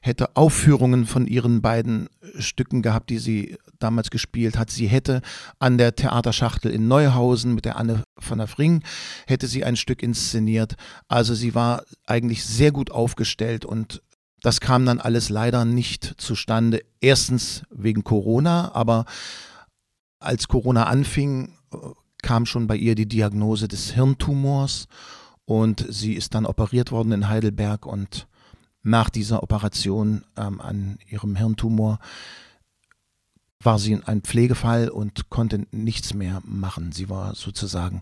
hätte 0.02 0.36
Aufführungen 0.36 1.06
von 1.06 1.28
ihren 1.28 1.62
beiden 1.62 2.10
Stücken 2.40 2.82
gehabt, 2.82 3.10
die 3.10 3.20
sie 3.20 3.58
damals 3.80 4.10
gespielt 4.10 4.58
hat. 4.58 4.70
Sie 4.70 4.88
hätte 4.88 5.22
an 5.60 5.78
der 5.78 5.96
Theaterschachtel 5.96 6.72
in 6.72 6.88
Neuhausen 6.88 7.56
mit 7.56 7.66
der 7.66 7.78
Anne 7.78 8.04
von 8.20 8.38
der 8.38 8.48
Fring 8.48 8.84
hätte 9.28 9.48
sie 9.48 9.64
ein 9.64 9.76
Stück 9.76 10.04
inszeniert. 10.04 10.76
Also 11.08 11.34
sie 11.34 11.56
war 11.56 11.84
eigentlich 12.06 12.44
sehr 12.44 12.72
gut 12.72 12.92
aufgestellt 12.92 13.66
und 13.66 14.02
das 14.42 14.60
kam 14.60 14.86
dann 14.86 15.00
alles 15.00 15.30
leider 15.30 15.66
nicht 15.66 16.16
zustande. 16.18 16.84
Erstens 17.02 17.64
wegen 17.70 18.04
Corona, 18.04 18.74
aber 18.74 19.06
als 20.20 20.48
Corona 20.48 20.86
anfing, 20.86 21.54
kam 22.28 22.46
schon 22.46 22.68
bei 22.68 22.76
ihr 22.76 22.94
die 22.94 23.08
Diagnose 23.08 23.70
des 23.70 23.92
Hirntumors 23.92 24.90
und 25.46 25.86
sie 25.88 26.12
ist 26.12 26.36
dann 26.36 26.46
operiert 26.46 26.92
worden 26.92 27.14
in 27.14 27.30
Heidelberg 27.30 27.86
und 27.86 28.28
nach 28.84 29.10
dieser 29.10 29.44
Operation 29.44 30.26
ähm, 30.36 30.60
an 30.60 30.98
ihrem 31.10 31.38
Hirntumor 31.38 32.00
war 33.62 33.80
sie 33.80 33.98
ein 34.06 34.24
Pflegefall 34.24 34.90
und 34.90 35.30
konnte 35.30 35.68
nichts 35.72 36.14
mehr 36.14 36.42
machen. 36.44 36.92
Sie 36.92 37.10
war 37.10 37.34
sozusagen 37.34 38.02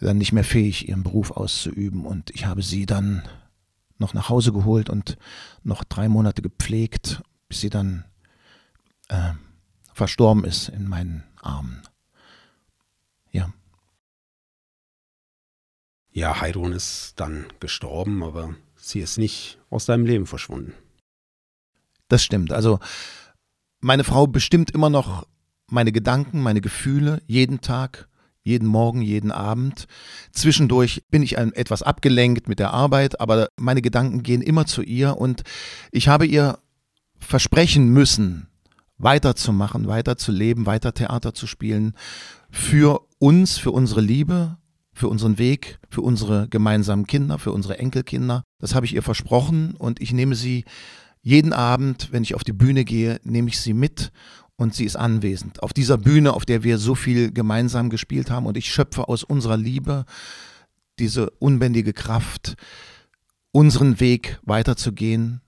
dann 0.00 0.18
nicht 0.18 0.32
mehr 0.32 0.44
fähig, 0.44 0.88
ihren 0.88 1.02
Beruf 1.02 1.32
auszuüben 1.32 2.06
und 2.06 2.30
ich 2.30 2.46
habe 2.46 2.62
sie 2.62 2.86
dann 2.86 3.24
noch 3.98 4.14
nach 4.14 4.28
Hause 4.28 4.52
geholt 4.52 4.88
und 4.88 5.18
noch 5.64 5.82
drei 5.82 6.08
Monate 6.08 6.40
gepflegt, 6.40 7.20
bis 7.48 7.62
sie 7.62 7.70
dann 7.70 8.04
äh, 9.08 9.32
verstorben 9.92 10.44
ist 10.44 10.68
in 10.68 10.86
meinen 10.86 11.24
Armen. 11.42 11.82
Ja. 13.30 13.52
Ja, 16.12 16.40
Heidrun 16.40 16.72
ist 16.72 17.14
dann 17.16 17.46
gestorben, 17.60 18.22
aber 18.22 18.54
sie 18.76 19.00
ist 19.00 19.18
nicht 19.18 19.58
aus 19.70 19.86
deinem 19.86 20.06
Leben 20.06 20.26
verschwunden. 20.26 20.74
Das 22.08 22.24
stimmt. 22.24 22.52
Also 22.52 22.80
meine 23.80 24.04
Frau 24.04 24.26
bestimmt 24.26 24.72
immer 24.72 24.90
noch 24.90 25.26
meine 25.68 25.92
Gedanken, 25.92 26.42
meine 26.42 26.60
Gefühle 26.60 27.22
jeden 27.26 27.60
Tag, 27.60 28.08
jeden 28.42 28.66
Morgen, 28.66 29.02
jeden 29.02 29.30
Abend. 29.30 29.86
Zwischendurch 30.32 31.04
bin 31.10 31.22
ich 31.22 31.38
etwas 31.38 31.82
abgelenkt 31.82 32.48
mit 32.48 32.58
der 32.58 32.72
Arbeit, 32.72 33.20
aber 33.20 33.48
meine 33.56 33.82
Gedanken 33.82 34.24
gehen 34.24 34.42
immer 34.42 34.66
zu 34.66 34.82
ihr 34.82 35.16
und 35.16 35.44
ich 35.92 36.08
habe 36.08 36.26
ihr 36.26 36.58
versprechen 37.18 37.90
müssen, 37.90 38.48
weiterzumachen, 38.98 39.86
weiterzuleben, 39.86 40.66
weiter 40.66 40.92
Theater 40.92 41.34
zu 41.34 41.46
spielen, 41.46 41.94
für 42.50 43.06
uns, 43.20 43.58
für 43.58 43.70
unsere 43.70 44.00
Liebe 44.00 44.56
für 44.92 45.08
unseren 45.08 45.38
Weg, 45.38 45.78
für 45.88 46.02
unsere 46.02 46.48
gemeinsamen 46.48 47.06
Kinder, 47.06 47.38
für 47.38 47.52
unsere 47.52 47.78
Enkelkinder. 47.78 48.44
Das 48.58 48.74
habe 48.74 48.86
ich 48.86 48.94
ihr 48.94 49.02
versprochen 49.02 49.74
und 49.76 50.00
ich 50.00 50.12
nehme 50.12 50.34
sie 50.34 50.64
jeden 51.22 51.52
Abend, 51.52 52.08
wenn 52.12 52.22
ich 52.22 52.34
auf 52.34 52.44
die 52.44 52.52
Bühne 52.52 52.84
gehe, 52.84 53.20
nehme 53.24 53.48
ich 53.48 53.60
sie 53.60 53.72
mit 53.72 54.12
und 54.56 54.74
sie 54.74 54.84
ist 54.84 54.96
anwesend. 54.96 55.62
Auf 55.62 55.72
dieser 55.72 55.96
Bühne, 55.96 56.34
auf 56.34 56.44
der 56.44 56.62
wir 56.64 56.78
so 56.78 56.94
viel 56.94 57.32
gemeinsam 57.32 57.88
gespielt 57.88 58.30
haben 58.30 58.46
und 58.46 58.56
ich 58.56 58.70
schöpfe 58.72 59.08
aus 59.08 59.24
unserer 59.24 59.56
Liebe 59.56 60.04
diese 60.98 61.30
unbändige 61.30 61.94
Kraft, 61.94 62.56
unseren 63.52 64.00
Weg 64.00 64.38
weiterzugehen 64.42 65.40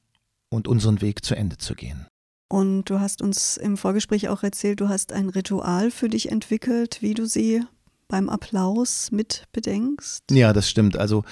und 0.48 0.66
unseren 0.66 1.02
Weg 1.02 1.24
zu 1.24 1.35
Ende 1.35 1.58
zu 1.58 1.74
gehen. 1.74 2.06
Und 2.53 2.91
du 2.91 3.01
hast 3.01 3.23
uns 3.23 3.57
im 3.57 3.79
Vorgespräch 3.79 4.29
auch 4.29 4.43
erzählt, 4.43 4.83
du 4.83 4.91
hast 4.91 5.15
ein 5.15 5.31
Ritual 5.31 5.91
für 5.91 6.11
dich 6.11 6.31
entwickelt, 6.31 6.99
wie 7.01 7.15
du 7.15 7.25
sie 7.25 7.65
beim 8.09 8.29
Applaus 8.29 9.11
mit 9.11 9.47
bedenkst. 9.53 10.25
Ja, 10.31 10.53
das 10.53 10.69
stimmt. 10.69 10.99
Also 10.99 11.25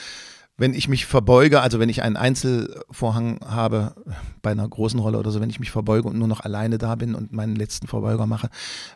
wenn 0.56 0.72
ich 0.72 0.88
mich 0.88 1.04
verbeuge, 1.04 1.60
also 1.60 1.78
wenn 1.78 1.90
ich 1.90 2.00
einen 2.00 2.16
Einzelvorhang 2.16 3.38
habe 3.44 3.94
bei 4.40 4.52
einer 4.52 4.66
großen 4.66 4.98
Rolle 4.98 5.18
oder 5.18 5.30
so, 5.30 5.42
wenn 5.42 5.50
ich 5.50 5.60
mich 5.60 5.70
verbeuge 5.70 6.08
und 6.08 6.18
nur 6.18 6.26
noch 6.26 6.40
alleine 6.40 6.78
da 6.78 6.94
bin 6.94 7.14
und 7.14 7.34
meinen 7.34 7.54
letzten 7.54 7.86
Verbeuger 7.86 8.24
mache, 8.24 8.48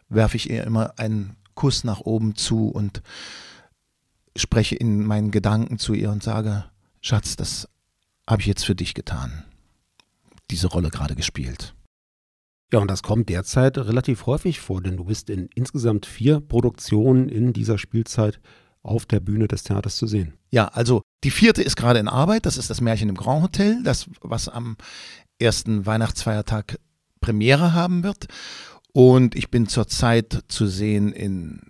werfe 0.08 0.38
ich 0.38 0.48
ihr 0.48 0.64
immer 0.64 0.98
einen 0.98 1.36
Kuss 1.54 1.84
nach 1.84 2.00
oben 2.00 2.36
zu 2.36 2.70
und 2.70 3.02
spreche 4.34 4.76
in 4.76 5.04
meinen 5.04 5.30
Gedanken 5.30 5.78
zu 5.78 5.92
ihr 5.92 6.10
und 6.10 6.22
sage, 6.22 6.64
Schatz, 7.02 7.36
das 7.36 7.68
habe 8.26 8.40
ich 8.40 8.46
jetzt 8.46 8.64
für 8.64 8.74
dich 8.74 8.94
getan. 8.94 9.44
Diese 10.50 10.68
Rolle 10.68 10.88
gerade 10.88 11.16
gespielt. 11.16 11.74
Ja, 12.72 12.80
und 12.80 12.90
das 12.90 13.02
kommt 13.02 13.28
derzeit 13.28 13.78
relativ 13.78 14.26
häufig 14.26 14.60
vor, 14.60 14.80
denn 14.82 14.96
du 14.96 15.04
bist 15.04 15.30
in 15.30 15.48
insgesamt 15.54 16.06
vier 16.06 16.40
Produktionen 16.40 17.28
in 17.28 17.52
dieser 17.52 17.78
Spielzeit 17.78 18.40
auf 18.82 19.06
der 19.06 19.20
Bühne 19.20 19.48
des 19.48 19.62
Theaters 19.62 19.96
zu 19.96 20.06
sehen. 20.06 20.34
Ja, 20.50 20.68
also 20.68 21.02
die 21.24 21.30
vierte 21.30 21.62
ist 21.62 21.76
gerade 21.76 21.98
in 21.98 22.08
Arbeit. 22.08 22.46
Das 22.46 22.58
ist 22.58 22.70
das 22.70 22.80
Märchen 22.80 23.08
im 23.08 23.16
Grand 23.16 23.42
Hotel, 23.42 23.82
das, 23.82 24.08
was 24.20 24.48
am 24.48 24.76
ersten 25.38 25.86
Weihnachtsfeiertag 25.86 26.78
Premiere 27.20 27.72
haben 27.72 28.02
wird. 28.02 28.26
Und 28.92 29.34
ich 29.34 29.50
bin 29.50 29.66
zurzeit 29.66 30.44
zu 30.48 30.66
sehen 30.66 31.12
in 31.12 31.62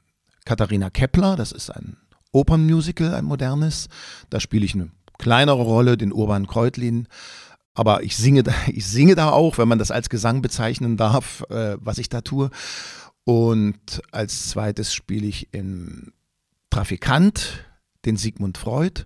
Katharina 0.45 0.91
Kepler. 0.91 1.37
Das 1.37 1.53
ist 1.53 1.71
ein 1.71 1.97
Opernmusical, 2.33 3.15
ein 3.15 3.25
modernes. 3.25 3.89
Da 4.29 4.41
spiele 4.41 4.65
ich 4.65 4.75
eine 4.75 4.91
kleinere 5.19 5.63
Rolle, 5.63 5.97
den 5.97 6.13
Urban 6.13 6.47
Kreutlin. 6.47 7.07
Aber 7.75 8.03
ich 8.03 8.17
singe, 8.17 8.43
da, 8.43 8.55
ich 8.69 8.87
singe 8.87 9.15
da 9.15 9.31
auch, 9.31 9.59
wenn 9.59 9.69
man 9.69 9.79
das 9.79 9.91
als 9.91 10.09
Gesang 10.09 10.43
bezeichnen 10.43 10.97
darf, 10.97 11.45
äh, 11.51 11.77
was 11.81 11.99
ich 11.99 12.09
da 12.09 12.21
tue. 12.21 12.51
Und 13.25 14.03
als 14.13 14.49
zweites 14.49 14.95
spiele 14.95 15.27
ich 15.27 15.53
in 15.53 16.13
Trafikant, 16.71 17.65
den 18.05 18.17
Sigmund 18.17 18.59
Freud 18.59 19.05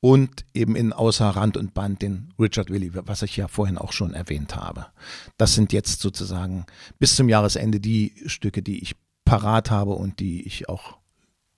und 0.00 0.44
eben 0.52 0.76
in 0.76 0.92
Außer 0.92 1.28
Rand 1.30 1.56
und 1.56 1.72
Band 1.72 2.02
den 2.02 2.34
Richard 2.38 2.68
Willy, 2.68 2.92
was 2.94 3.22
ich 3.22 3.36
ja 3.36 3.48
vorhin 3.48 3.78
auch 3.78 3.92
schon 3.92 4.12
erwähnt 4.12 4.56
habe. 4.56 4.86
Das 5.36 5.54
sind 5.54 5.72
jetzt 5.72 6.00
sozusagen 6.00 6.66
bis 6.98 7.16
zum 7.16 7.28
Jahresende 7.28 7.80
die 7.80 8.14
Stücke, 8.26 8.62
die 8.62 8.82
ich 8.82 8.96
parat 9.24 9.70
habe 9.70 9.92
und 9.92 10.20
die 10.20 10.42
ich 10.46 10.68
auch 10.68 10.98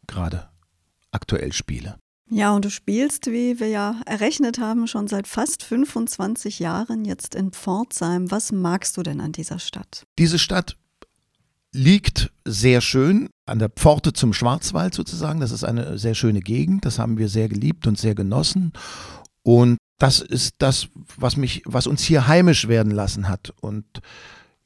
gerade 0.07 0.49
aktuell 1.11 1.53
spiele. 1.53 1.99
Ja, 2.29 2.55
und 2.55 2.65
du 2.65 2.71
spielst, 2.71 3.27
wie 3.27 3.61
wir 3.61 3.69
ja 3.69 4.01
errechnet 4.05 4.59
haben, 4.59 4.89
schon 4.89 5.07
seit 5.07 5.29
fast 5.29 5.63
25 5.63 6.59
Jahren 6.59 7.05
jetzt 7.05 7.35
in 7.35 7.53
Pforzheim. 7.53 8.31
Was 8.31 8.51
magst 8.51 8.97
du 8.97 9.03
denn 9.03 9.21
an 9.21 9.33
dieser 9.33 9.61
Stadt? 9.61 10.05
Diese 10.19 10.39
Stadt 10.39 10.77
liegt 11.73 12.33
sehr 12.45 12.81
schön 12.81 13.29
an 13.45 13.61
der 13.61 13.69
Pforte 13.69 14.13
zum 14.13 14.33
Schwarzwald 14.33 14.95
sozusagen. 14.95 15.41
Das 15.41 15.53
ist 15.53 15.63
eine 15.63 15.99
sehr 15.99 16.15
schöne 16.15 16.41
Gegend. 16.41 16.85
Das 16.85 16.99
haben 16.99 17.17
wir 17.19 17.29
sehr 17.29 17.49
geliebt 17.49 17.87
und 17.87 17.97
sehr 17.99 18.15
genossen. 18.15 18.73
Und 19.43 19.79
das 19.99 20.21
ist 20.21 20.57
das, 20.59 20.89
was 21.17 21.37
mich, 21.37 21.63
was 21.65 21.87
uns 21.87 22.03
hier 22.03 22.27
heimisch 22.27 22.67
werden 22.67 22.91
lassen 22.93 23.29
hat. 23.29 23.53
Und 23.61 23.85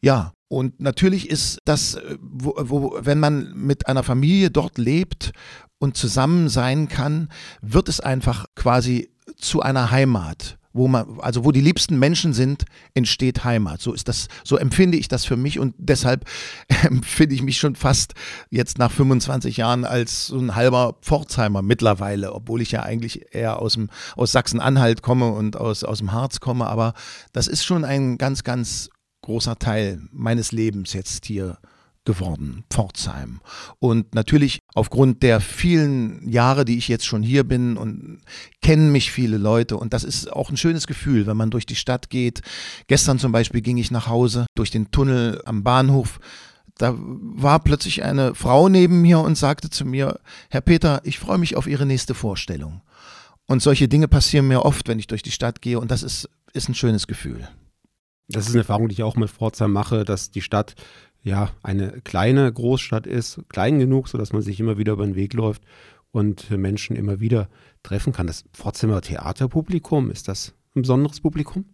ja, 0.01 0.33
und 0.49 0.81
natürlich 0.81 1.29
ist 1.29 1.59
das, 1.64 1.99
wo, 2.20 2.55
wo, 2.57 2.99
wenn 3.01 3.20
man 3.20 3.53
mit 3.55 3.87
einer 3.87 4.03
Familie 4.03 4.51
dort 4.51 4.79
lebt 4.79 5.33
und 5.80 5.96
zusammen 5.96 6.48
sein 6.48 6.86
kann, 6.88 7.28
wird 7.60 7.88
es 7.88 7.98
einfach 7.98 8.46
quasi 8.54 9.10
zu 9.36 9.60
einer 9.62 9.90
Heimat 9.90 10.58
wo 10.72 10.88
man, 10.88 11.18
also 11.20 11.44
wo 11.44 11.52
die 11.52 11.60
liebsten 11.60 11.98
Menschen 11.98 12.32
sind, 12.32 12.64
entsteht 12.94 13.44
Heimat. 13.44 13.80
So 13.80 13.92
ist 13.92 14.08
das, 14.08 14.28
so 14.44 14.56
empfinde 14.56 14.98
ich 14.98 15.08
das 15.08 15.24
für 15.24 15.36
mich 15.36 15.58
und 15.58 15.74
deshalb 15.78 16.26
empfinde 16.82 17.34
ich 17.34 17.42
mich 17.42 17.58
schon 17.58 17.74
fast 17.74 18.14
jetzt 18.50 18.78
nach 18.78 18.90
25 18.90 19.56
Jahren 19.56 19.84
als 19.84 20.28
so 20.28 20.38
ein 20.38 20.54
halber 20.54 20.96
Pforzheimer 21.02 21.62
mittlerweile, 21.62 22.32
obwohl 22.32 22.60
ich 22.62 22.70
ja 22.70 22.82
eigentlich 22.82 23.34
eher 23.34 23.58
aus 23.58 23.74
dem, 23.74 23.90
aus 24.16 24.32
Sachsen-Anhalt 24.32 25.02
komme 25.02 25.30
und 25.32 25.56
aus, 25.56 25.82
aus 25.82 25.98
dem 25.98 26.12
Harz 26.12 26.40
komme, 26.40 26.66
aber 26.66 26.94
das 27.32 27.48
ist 27.48 27.64
schon 27.64 27.84
ein 27.84 28.16
ganz, 28.18 28.44
ganz 28.44 28.90
großer 29.22 29.58
Teil 29.58 30.00
meines 30.12 30.52
Lebens 30.52 30.92
jetzt 30.92 31.26
hier 31.26 31.58
geworden, 32.04 32.64
Pforzheim. 32.70 33.40
Und 33.78 34.14
natürlich 34.14 34.58
aufgrund 34.74 35.22
der 35.22 35.40
vielen 35.40 36.28
Jahre, 36.28 36.64
die 36.64 36.78
ich 36.78 36.88
jetzt 36.88 37.06
schon 37.06 37.22
hier 37.22 37.44
bin 37.44 37.76
und 37.76 38.20
kennen 38.62 38.90
mich 38.90 39.12
viele 39.12 39.36
Leute 39.36 39.76
und 39.76 39.92
das 39.92 40.04
ist 40.04 40.32
auch 40.32 40.50
ein 40.50 40.56
schönes 40.56 40.86
Gefühl, 40.86 41.26
wenn 41.26 41.36
man 41.36 41.50
durch 41.50 41.66
die 41.66 41.76
Stadt 41.76 42.10
geht. 42.10 42.42
Gestern 42.86 43.18
zum 43.18 43.32
Beispiel 43.32 43.60
ging 43.60 43.76
ich 43.76 43.90
nach 43.90 44.06
Hause 44.06 44.46
durch 44.54 44.70
den 44.70 44.90
Tunnel 44.90 45.42
am 45.44 45.62
Bahnhof. 45.62 46.20
Da 46.78 46.94
war 46.96 47.58
plötzlich 47.58 48.02
eine 48.02 48.34
Frau 48.34 48.70
neben 48.70 49.02
mir 49.02 49.20
und 49.20 49.36
sagte 49.36 49.68
zu 49.68 49.84
mir, 49.84 50.18
Herr 50.48 50.62
Peter, 50.62 51.02
ich 51.04 51.18
freue 51.18 51.38
mich 51.38 51.56
auf 51.56 51.66
Ihre 51.66 51.84
nächste 51.84 52.14
Vorstellung. 52.14 52.80
Und 53.46 53.62
solche 53.62 53.88
Dinge 53.88 54.08
passieren 54.08 54.48
mir 54.48 54.64
oft, 54.64 54.88
wenn 54.88 54.98
ich 54.98 55.06
durch 55.06 55.22
die 55.22 55.32
Stadt 55.32 55.60
gehe 55.60 55.78
und 55.78 55.90
das 55.90 56.02
ist, 56.02 56.30
ist 56.54 56.68
ein 56.68 56.74
schönes 56.74 57.06
Gefühl. 57.06 57.48
Das 58.28 58.46
ist 58.46 58.52
eine 58.52 58.60
Erfahrung, 58.60 58.88
die 58.88 58.94
ich 58.94 59.02
auch 59.02 59.16
mit 59.16 59.28
Pforzheim 59.28 59.72
mache, 59.72 60.04
dass 60.04 60.30
die 60.30 60.40
Stadt 60.40 60.74
ja 61.22 61.50
eine 61.62 62.00
kleine 62.02 62.52
Großstadt 62.52 63.06
ist, 63.06 63.40
klein 63.48 63.78
genug, 63.78 64.09
sodass 64.09 64.33
man 64.33 64.42
sich 64.42 64.61
immer 64.61 64.78
wieder 64.78 64.92
über 64.94 65.04
den 65.04 65.14
Weg 65.16 65.35
läuft 65.35 65.62
und 66.12 66.50
Menschen 66.50 66.96
immer 66.96 67.20
wieder 67.20 67.48
treffen 67.83 68.12
kann. 68.12 68.26
Das 68.26 68.44
Pforzheimer 68.52 69.00
Theaterpublikum, 69.00 70.11
ist 70.11 70.28
das 70.28 70.54
ein 70.74 70.83
besonderes 70.83 71.20
Publikum? 71.20 71.64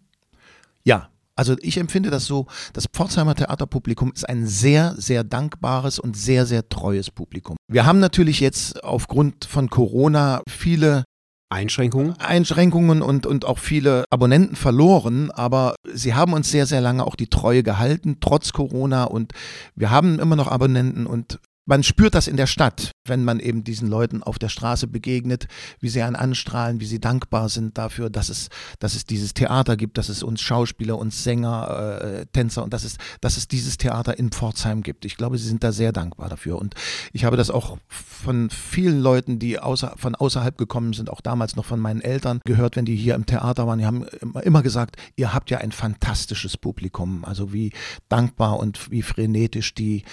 Ja, 0.85 1.11
also 1.35 1.55
ich 1.61 1.77
empfinde 1.77 2.11
das 2.11 2.25
so, 2.25 2.47
das 2.73 2.87
Pforzheimer 2.87 3.35
Theaterpublikum 3.35 4.13
ist 4.13 4.29
ein 4.29 4.47
sehr, 4.47 4.95
sehr 4.97 5.23
dankbares 5.23 5.99
und 5.99 6.17
sehr, 6.17 6.47
sehr 6.47 6.69
treues 6.69 7.11
Publikum. 7.11 7.57
Wir 7.69 7.85
haben 7.85 7.99
natürlich 7.99 8.41
jetzt 8.41 8.83
aufgrund 8.83 9.45
von 9.45 9.69
Corona 9.69 10.43
viele 10.49 11.05
Einschränkungen? 11.49 12.15
Einschränkungen 12.19 13.03
und, 13.03 13.27
und 13.27 13.45
auch 13.45 13.59
viele 13.59 14.05
Abonnenten 14.11 14.57
verloren, 14.57 15.31
aber 15.31 15.77
sie 15.85 16.15
haben 16.15 16.33
uns 16.33 16.51
sehr, 16.51 16.67
sehr 16.67 16.81
lange 16.81 17.05
auch 17.07 17.15
die 17.15 17.29
Treue 17.29 17.63
gehalten, 17.63 18.19
trotz 18.21 18.53
Corona 18.53 19.05
und 19.05 19.33
wir 19.75 19.91
haben 19.91 20.19
immer 20.19 20.37
noch 20.37 20.49
Abonnenten 20.49 21.07
und 21.07 21.39
man 21.67 21.83
spürt 21.83 22.15
das 22.15 22.29
in 22.29 22.37
der 22.37 22.47
Stadt, 22.47 22.93
wenn 23.07 23.25
man 23.25 23.41
eben 23.41 23.65
diesen 23.65 23.89
Leuten 23.89 24.23
auf 24.23 24.39
der 24.39 24.49
Straße 24.49 24.87
begegnet, 24.87 25.49
wie 25.81 25.89
sie 25.89 26.01
einen 26.01 26.15
anstrahlen, 26.15 26.81
wie 26.81 26.87
sie 26.87 27.01
dankbar 27.01 27.49
sind 27.49 27.77
dafür, 27.77 28.09
dass 28.09 28.29
es, 28.29 28.49
dass 28.79 28.95
es 28.95 29.05
dieses 29.05 29.35
Theater 29.35 29.77
gibt, 29.77 29.99
dass 29.99 30.09
es 30.09 30.23
uns 30.23 30.41
Schauspieler, 30.41 30.97
uns 30.97 31.25
Sänger, 31.25 32.01
äh, 32.03 32.27
Tänzer 32.27 32.63
und 32.63 32.73
dass 32.73 32.85
es, 32.85 32.99
dass 33.21 33.37
es 33.37 33.49
dieses 33.49 33.77
Theater 33.79 34.17
in 34.17 34.31
Pforzheim 34.31 34.83
gibt. 34.83 35.05
Ich 35.05 35.17
glaube, 35.17 35.39
sie 35.39 35.49
sind 35.49 35.65
da 35.65 35.73
sehr 35.73 35.93
dankbar 35.93 36.29
dafür. 36.29 36.57
Und 36.59 36.75
ich 37.13 37.25
habe 37.25 37.37
das 37.37 37.51
auch 37.51 37.79
von 37.89 38.49
vielen 38.49 39.01
Leuten, 39.01 39.41
die 39.41 39.59
außer, 39.59 39.95
von 39.97 40.15
außerhalb 40.15 40.57
gekommen 40.57 40.93
sind, 40.93 41.11
auch 41.11 41.21
damals 41.21 41.57
noch 41.57 41.65
von 41.65 41.81
meinen 41.81 42.01
Eltern 42.01 42.41
gehört, 42.45 42.77
wenn 42.77 42.85
die 42.85 42.97
hier 42.97 43.17
im 43.17 43.27
Theater 43.27 43.67
waren. 43.67 43.81
Die 43.81 43.87
haben 43.87 44.07
immer 44.43 44.63
gesagt, 44.63 44.97
ihr 45.17 45.35
habt 45.35 45.51
ja 45.51 45.59
ein 45.59 45.73
fantastisches 45.73 46.57
Publikum. 46.57 47.25
Also 47.25 47.53
wie 47.53 47.73
dankbar 48.09 48.61
und 48.61 48.89
wie 48.93 49.03
frenetisch 49.03 49.75
die 49.75 50.05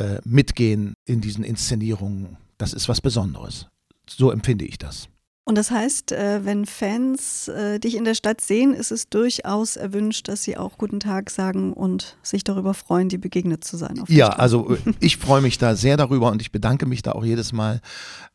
äh, 0.00 0.20
mitgehen 0.24 0.94
in 1.04 1.20
diesen 1.20 1.44
Inszenierungen, 1.44 2.36
das 2.58 2.72
ist 2.72 2.88
was 2.88 3.00
Besonderes. 3.00 3.66
So 4.08 4.30
empfinde 4.30 4.64
ich 4.64 4.78
das. 4.78 5.08
Und 5.44 5.56
das 5.56 5.70
heißt, 5.70 6.12
äh, 6.12 6.44
wenn 6.44 6.64
Fans 6.64 7.48
äh, 7.48 7.80
dich 7.80 7.96
in 7.96 8.04
der 8.04 8.14
Stadt 8.14 8.40
sehen, 8.40 8.72
ist 8.72 8.92
es 8.92 9.08
durchaus 9.08 9.76
erwünscht, 9.76 10.28
dass 10.28 10.42
sie 10.42 10.56
auch 10.56 10.78
guten 10.78 11.00
Tag 11.00 11.30
sagen 11.30 11.72
und 11.72 12.16
sich 12.22 12.44
darüber 12.44 12.72
freuen, 12.72 13.08
dir 13.08 13.20
begegnet 13.20 13.64
zu 13.64 13.76
sein. 13.76 14.02
ja, 14.08 14.28
also 14.28 14.76
ich 15.00 15.16
freue 15.16 15.40
mich 15.40 15.58
da 15.58 15.74
sehr 15.74 15.96
darüber 15.96 16.30
und 16.30 16.40
ich 16.40 16.52
bedanke 16.52 16.86
mich 16.86 17.02
da 17.02 17.12
auch 17.12 17.24
jedes 17.24 17.52
Mal, 17.52 17.80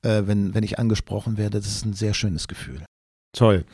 wenn, 0.01 0.53
wenn 0.53 0.63
ich 0.63 0.77
angesprochen 0.77 1.37
werde. 1.37 1.57
Das 1.59 1.67
ist 1.67 1.85
ein 1.85 1.93
sehr 1.93 2.13
schönes 2.13 2.47
Gefühl. 2.47 2.83
Toll. 3.33 3.65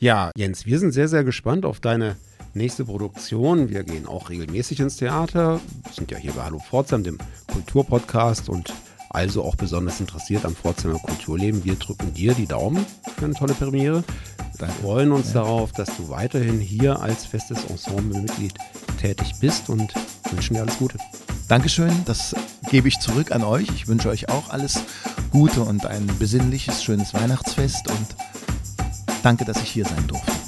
Ja, 0.00 0.32
Jens, 0.36 0.66
wir 0.66 0.80
sind 0.80 0.90
sehr, 0.90 1.06
sehr 1.08 1.22
gespannt 1.22 1.64
auf 1.64 1.78
deine 1.78 2.16
nächste 2.54 2.84
Produktion. 2.84 3.68
Wir 3.68 3.82
gehen 3.84 4.06
auch 4.06 4.30
regelmäßig 4.30 4.80
ins 4.80 4.96
Theater, 4.96 5.60
wir 5.84 5.92
sind 5.92 6.10
ja 6.10 6.18
hier 6.18 6.32
bei 6.32 6.42
Hallo 6.42 6.58
Pforzheim, 6.58 7.02
dem 7.02 7.18
Kulturpodcast 7.52 8.48
und 8.48 8.72
also 9.10 9.44
auch 9.44 9.56
besonders 9.56 10.00
interessiert 10.00 10.44
am 10.44 10.56
Pforzheimer 10.56 10.98
Kulturleben. 10.98 11.64
Wir 11.64 11.74
drücken 11.74 12.14
dir 12.14 12.32
die 12.34 12.46
Daumen 12.46 12.86
für 13.18 13.26
eine 13.26 13.34
tolle 13.34 13.52
Premiere. 13.54 14.04
Wir 14.58 14.68
freuen 14.68 15.12
uns 15.12 15.28
ja. 15.28 15.42
darauf, 15.42 15.72
dass 15.72 15.94
du 15.96 16.08
weiterhin 16.08 16.60
hier 16.60 17.00
als 17.00 17.26
festes 17.26 17.64
Ensemblemitglied 17.64 18.54
tätig 19.00 19.34
bist 19.40 19.68
und 19.68 19.92
wünschen 20.30 20.54
dir 20.54 20.62
alles 20.62 20.78
Gute. 20.78 20.96
Dankeschön, 21.48 21.92
das 22.06 22.34
gebe 22.70 22.88
ich 22.88 23.00
zurück 23.00 23.32
an 23.32 23.42
euch. 23.44 23.68
Ich 23.74 23.86
wünsche 23.86 24.08
euch 24.08 24.30
auch 24.30 24.48
alles 24.48 24.80
Gute 25.30 25.60
und 25.60 25.84
ein 25.84 26.06
besinnliches, 26.18 26.82
schönes 26.82 27.12
Weihnachtsfest 27.12 27.88
und 27.88 28.16
danke, 29.22 29.44
dass 29.44 29.62
ich 29.62 29.68
hier 29.68 29.84
sein 29.84 30.06
durfte. 30.06 30.41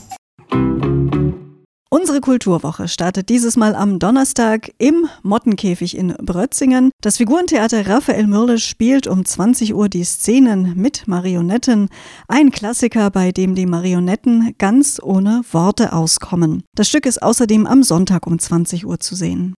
Unsere 1.95 2.21
Kulturwoche 2.21 2.89
startet 2.89 3.29
dieses 3.29 3.57
Mal 3.57 3.77
am 3.77 4.01
Donnerstag 4.01 4.73
im 4.79 5.07
Mottenkäfig 5.23 5.97
in 5.97 6.09
Brötzingen. 6.17 6.91
Das 7.01 7.19
Figurentheater 7.19 7.87
Raphael 7.87 8.27
Mürlisch 8.27 8.67
spielt 8.67 9.07
um 9.07 9.25
20 9.25 9.77
Uhr 9.77 9.89
die 9.89 10.03
Szenen 10.03 10.75
mit 10.75 11.07
Marionetten. 11.07 11.89
Ein 12.27 12.51
Klassiker, 12.51 13.13
bei 13.13 13.31
dem 13.31 13.55
die 13.55 13.67
Marionetten 13.67 14.57
ganz 14.59 15.01
ohne 15.01 15.43
Worte 15.53 15.93
auskommen. 15.93 16.65
Das 16.75 16.89
Stück 16.89 17.07
ist 17.07 17.23
außerdem 17.23 17.65
am 17.65 17.85
Sonntag 17.85 18.27
um 18.27 18.41
20 18.41 18.87
Uhr 18.87 18.99
zu 18.99 19.15
sehen. 19.15 19.55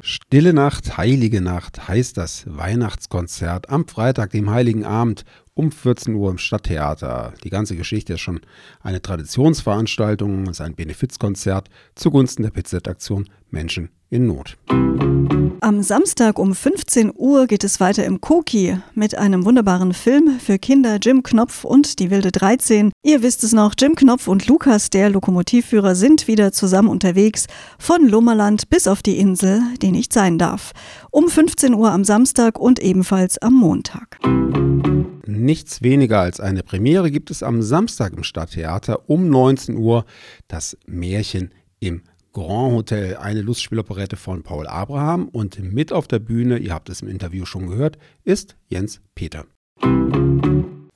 Stille 0.00 0.52
Nacht, 0.52 0.96
Heilige 0.96 1.40
Nacht 1.40 1.88
heißt 1.88 2.16
das 2.16 2.44
Weihnachtskonzert 2.46 3.70
am 3.70 3.86
Freitag, 3.86 4.30
dem 4.30 4.50
Heiligen 4.50 4.84
Abend 4.84 5.24
um 5.54 5.72
14 5.72 6.14
Uhr 6.14 6.30
im 6.30 6.38
Stadttheater. 6.38 7.32
Die 7.44 7.50
ganze 7.50 7.76
Geschichte 7.76 8.14
ist 8.14 8.20
schon 8.20 8.40
eine 8.82 9.00
Traditionsveranstaltung, 9.00 10.46
ist 10.46 10.60
ein 10.60 10.74
Benefizkonzert 10.74 11.68
zugunsten 11.94 12.42
der 12.42 12.50
PZ-Aktion 12.50 13.28
Menschen 13.50 13.90
in 14.10 14.26
Not. 14.26 14.56
Am 15.60 15.82
Samstag 15.82 16.38
um 16.38 16.54
15 16.54 17.12
Uhr 17.14 17.46
geht 17.46 17.64
es 17.64 17.80
weiter 17.80 18.04
im 18.04 18.20
Koki 18.20 18.78
mit 18.94 19.16
einem 19.16 19.44
wunderbaren 19.44 19.94
Film 19.94 20.38
für 20.38 20.58
Kinder 20.58 20.98
Jim 21.00 21.22
Knopf 21.22 21.64
und 21.64 21.98
die 21.98 22.10
wilde 22.10 22.30
13. 22.30 22.92
Ihr 23.02 23.22
wisst 23.22 23.42
es 23.42 23.52
noch, 23.52 23.74
Jim 23.78 23.94
Knopf 23.94 24.28
und 24.28 24.46
Lukas, 24.48 24.90
der 24.90 25.08
Lokomotivführer, 25.08 25.94
sind 25.94 26.28
wieder 26.28 26.52
zusammen 26.52 26.88
unterwegs 26.88 27.46
von 27.78 28.06
Lummerland 28.06 28.68
bis 28.68 28.86
auf 28.86 29.02
die 29.02 29.18
Insel, 29.18 29.62
die 29.80 29.92
nicht 29.92 30.12
sein 30.12 30.38
darf. 30.38 30.72
Um 31.10 31.28
15 31.28 31.74
Uhr 31.74 31.90
am 31.90 32.04
Samstag 32.04 32.58
und 32.58 32.78
ebenfalls 32.78 33.38
am 33.38 33.54
Montag. 33.54 34.18
Nichts 35.26 35.82
weniger 35.82 36.20
als 36.20 36.40
eine 36.40 36.62
Premiere 36.62 37.10
gibt 37.10 37.30
es 37.30 37.42
am 37.42 37.62
Samstag 37.62 38.12
im 38.12 38.24
Stadttheater 38.24 39.08
um 39.08 39.28
19 39.28 39.76
Uhr 39.76 40.04
das 40.48 40.76
Märchen 40.86 41.50
im 41.80 42.02
Grand 42.36 42.74
Hotel, 42.74 43.16
eine 43.16 43.40
Lustspieloperette 43.40 44.16
von 44.16 44.42
Paul 44.42 44.66
Abraham 44.66 45.26
und 45.30 45.58
mit 45.72 45.90
auf 45.90 46.06
der 46.06 46.18
Bühne, 46.18 46.58
ihr 46.58 46.74
habt 46.74 46.90
es 46.90 47.00
im 47.00 47.08
Interview 47.08 47.46
schon 47.46 47.66
gehört, 47.66 47.96
ist 48.24 48.58
Jens 48.68 49.00
Peter. 49.14 49.46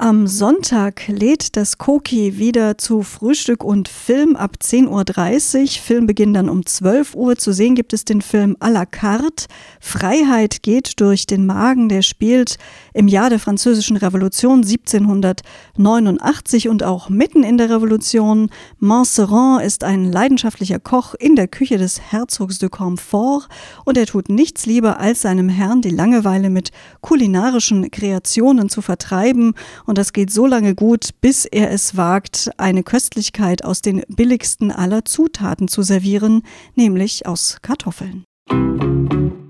Am 0.03 0.27
Sonntag 0.27 1.09
lädt 1.09 1.59
das 1.59 1.77
Koki 1.77 2.39
wieder 2.39 2.79
zu 2.79 3.03
Frühstück 3.03 3.63
und 3.63 3.87
Film 3.87 4.35
ab 4.35 4.57
10.30 4.59 5.61
Uhr. 5.61 5.69
Filmbeginn 5.69 6.33
dann 6.33 6.49
um 6.49 6.65
12 6.65 7.15
Uhr. 7.15 7.37
Zu 7.37 7.53
sehen 7.53 7.75
gibt 7.75 7.93
es 7.93 8.07
den 8.07 8.23
Film 8.23 8.57
à 8.61 8.71
la 8.71 8.87
carte. 8.87 9.45
Freiheit 9.79 10.63
geht 10.63 10.99
durch 11.01 11.27
den 11.27 11.45
Magen. 11.45 11.91
Der 11.91 12.01
spielt 12.01 12.57
im 12.95 13.09
Jahr 13.09 13.29
der 13.29 13.39
Französischen 13.39 13.99
Revolution 13.99 14.63
1789 14.63 16.71
und 16.71 16.83
auch 16.83 17.11
mitten 17.11 17.43
in 17.43 17.59
der 17.59 17.69
Revolution. 17.69 18.49
Monseran 18.79 19.61
ist 19.61 19.85
ein 19.85 20.11
leidenschaftlicher 20.11 20.79
Koch 20.79 21.13
in 21.13 21.37
der 21.37 21.47
Küche 21.47 21.77
des 21.77 22.01
Herzogs 22.11 22.59
de 22.59 22.71
Comfort 22.71 23.49
und 23.85 23.99
er 23.99 24.07
tut 24.07 24.31
nichts 24.31 24.65
lieber, 24.65 24.99
als 24.99 25.21
seinem 25.21 25.51
Herrn 25.51 25.83
die 25.83 25.91
Langeweile 25.91 26.49
mit 26.49 26.71
kulinarischen 27.03 27.91
Kreationen 27.91 28.71
zu 28.71 28.81
vertreiben 28.81 29.53
und 29.90 29.98
das 29.98 30.12
geht 30.12 30.31
so 30.31 30.46
lange 30.46 30.76
gut, 30.76 31.11
bis 31.20 31.46
er 31.46 31.72
es 31.72 31.96
wagt, 31.96 32.48
eine 32.59 32.85
Köstlichkeit 32.85 33.64
aus 33.64 33.83
den 33.83 34.05
billigsten 34.07 34.70
aller 34.70 35.05
Zutaten 35.05 35.66
zu 35.66 35.83
servieren, 35.83 36.42
nämlich 36.76 37.26
aus 37.26 37.59
Kartoffeln. 37.61 38.24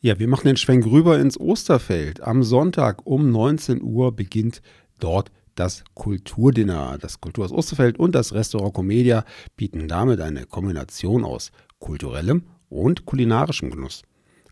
Ja, 0.02 0.18
wir 0.18 0.28
machen 0.28 0.46
den 0.46 0.56
Schwenk 0.56 0.86
rüber 0.86 1.18
ins 1.18 1.38
Osterfeld. 1.38 2.22
Am 2.22 2.42
Sonntag 2.42 3.06
um 3.06 3.30
19 3.30 3.82
Uhr 3.82 4.16
beginnt 4.16 4.62
dort 4.98 5.30
das 5.56 5.84
Kulturdinner. 5.92 6.96
Das 6.98 7.20
Kulturhaus 7.20 7.52
Osterfeld 7.52 7.98
und 7.98 8.14
das 8.14 8.32
Restaurant 8.32 8.72
Comedia 8.72 9.26
bieten 9.56 9.88
damit 9.88 10.22
eine 10.22 10.46
Kombination 10.46 11.22
aus 11.22 11.52
kulturellem 11.80 12.44
und 12.70 13.04
kulinarischem 13.04 13.68
Genuss. 13.70 14.04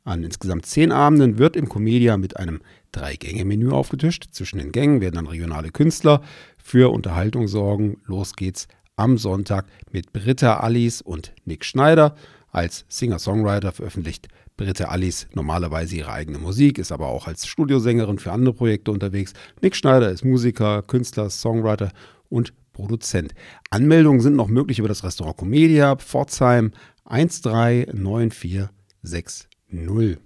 An 0.09 0.25
insgesamt 0.25 0.65
zehn 0.65 0.91
Abenden 0.91 1.37
wird 1.37 1.55
im 1.55 1.69
Comedia 1.69 2.17
mit 2.17 2.39
einem 2.39 2.61
Drei-Gänge-Menü 2.93 3.73
aufgetischt. 3.73 4.29
Zwischen 4.31 4.59
den 4.59 4.73
Gängen 4.73 5.03
werden 5.03 5.17
dann 5.17 5.27
regionale 5.27 5.71
Künstler 5.71 6.23
für 6.57 6.91
Unterhaltung 6.91 7.47
sorgen. 7.47 8.01
Los 8.07 8.35
geht's 8.35 8.69
am 8.97 9.19
Sonntag 9.19 9.67
mit 9.93 10.15
Britta 10.15 10.61
Allis 10.61 11.03
und 11.03 11.35
Nick 11.45 11.67
Schneider. 11.67 12.15
Als 12.51 12.87
Singer-Songwriter 12.89 13.71
veröffentlicht 13.71 14.29
Britta 14.57 14.87
Allis 14.87 15.27
normalerweise 15.35 15.97
ihre 15.97 16.11
eigene 16.11 16.39
Musik, 16.39 16.79
ist 16.79 16.91
aber 16.91 17.09
auch 17.09 17.27
als 17.27 17.47
Studiosängerin 17.47 18.19
für 18.19 18.33
andere 18.33 18.55
Projekte 18.55 18.91
unterwegs. 18.91 19.35
Nick 19.61 19.77
Schneider 19.77 20.11
ist 20.11 20.25
Musiker, 20.25 20.83
Künstler, 20.83 21.29
Songwriter 21.29 21.93
und 22.31 22.55
Produzent. 22.73 23.35
Anmeldungen 23.69 24.23
sind 24.23 24.37
noch 24.37 24.49
möglich 24.49 24.79
über 24.79 24.89
das 24.89 25.05
Restaurant 25.05 25.37
Comedia, 25.37 25.97
Pforzheim 25.97 26.73
139460 27.05 29.48
null. 29.71 30.19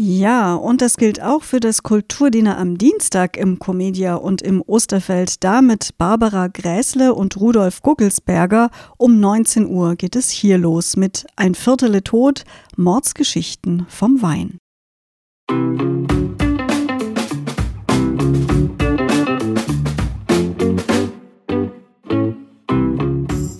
Ja, 0.00 0.54
und 0.54 0.80
das 0.80 0.96
gilt 0.96 1.20
auch 1.20 1.42
für 1.42 1.60
das 1.60 1.82
Kulturdiener 1.82 2.56
am 2.56 2.78
Dienstag 2.78 3.36
im 3.36 3.58
Comedia 3.58 4.14
und 4.14 4.42
im 4.42 4.62
Osterfeld. 4.62 5.42
Da 5.44 5.60
mit 5.60 5.98
Barbara 5.98 6.46
Gräßle 6.46 7.14
und 7.14 7.36
Rudolf 7.38 7.82
Guckelsberger. 7.82 8.70
Um 8.96 9.20
19 9.20 9.66
Uhr 9.66 9.96
geht 9.96 10.16
es 10.16 10.30
hier 10.30 10.56
los 10.56 10.96
mit 10.96 11.26
Ein 11.36 11.54
Viertel 11.54 12.00
Tod, 12.00 12.44
Mordsgeschichten 12.76 13.86
vom 13.88 14.22
Wein. 14.22 14.58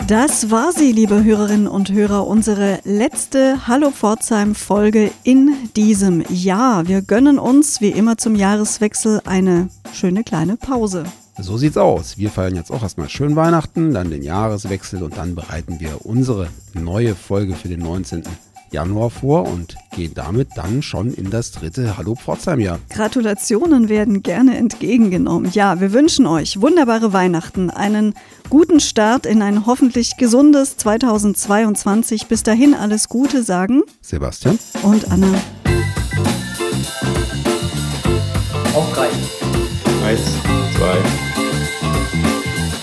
Das 0.09 0.51
war 0.51 0.73
sie, 0.73 0.91
liebe 0.91 1.23
Hörerinnen 1.23 1.67
und 1.67 1.93
Hörer, 1.93 2.27
unsere 2.27 2.79
letzte 2.85 3.69
Hallo 3.69 3.91
Pforzheim 3.91 4.55
Folge 4.55 5.11
in 5.23 5.55
diesem 5.77 6.25
Jahr. 6.31 6.89
Wir 6.89 7.03
gönnen 7.03 7.39
uns 7.39 7.83
wie 7.83 7.91
immer 7.91 8.17
zum 8.17 8.35
Jahreswechsel 8.35 9.21
eine 9.27 9.69
schöne 9.93 10.25
kleine 10.25 10.57
Pause. 10.57 11.05
So 11.39 11.59
sieht's 11.59 11.77
aus. 11.77 12.17
Wir 12.17 12.31
feiern 12.31 12.57
jetzt 12.57 12.73
auch 12.73 12.83
erstmal 12.83 13.11
schön 13.11 13.37
Weihnachten, 13.37 13.93
dann 13.93 14.09
den 14.09 14.23
Jahreswechsel 14.23 15.03
und 15.03 15.19
dann 15.19 15.35
bereiten 15.35 15.79
wir 15.79 16.07
unsere 16.07 16.49
neue 16.73 17.15
Folge 17.15 17.55
für 17.55 17.69
den 17.69 17.81
19. 17.81 18.23
Januar 18.71 19.11
vor 19.11 19.47
und 19.47 19.77
gehen 19.95 20.13
damit 20.15 20.51
dann 20.57 20.83
schon 20.83 21.13
in 21.13 21.31
das 21.31 21.53
dritte 21.53 21.97
Hallo 21.97 22.15
Pforzheim-Jahr. 22.15 22.79
Gratulationen 22.91 23.89
werden 23.89 24.23
gerne 24.23 24.57
entgegengenommen. 24.57 25.51
Ja, 25.53 25.81
wir 25.81 25.93
wünschen 25.93 26.27
euch 26.27 26.61
wunderbare 26.61 27.13
Weihnachten, 27.13 27.71
einen 27.71 28.15
guten 28.51 28.81
Start 28.81 29.27
in 29.27 29.43
ein 29.43 29.67
hoffentlich 29.67 30.17
gesundes 30.17 30.77
2022. 30.77 32.27
Bis 32.27 32.43
dahin 32.43 32.75
alles 32.75 33.09
Gute 33.09 33.43
sagen 33.43 33.83
Sebastian 34.01 34.59
und 34.83 35.11
Anna. 35.11 35.33
Auf 38.75 38.93
drei. 38.93 39.09
Eins, 40.07 40.21
zwei. 40.77 40.99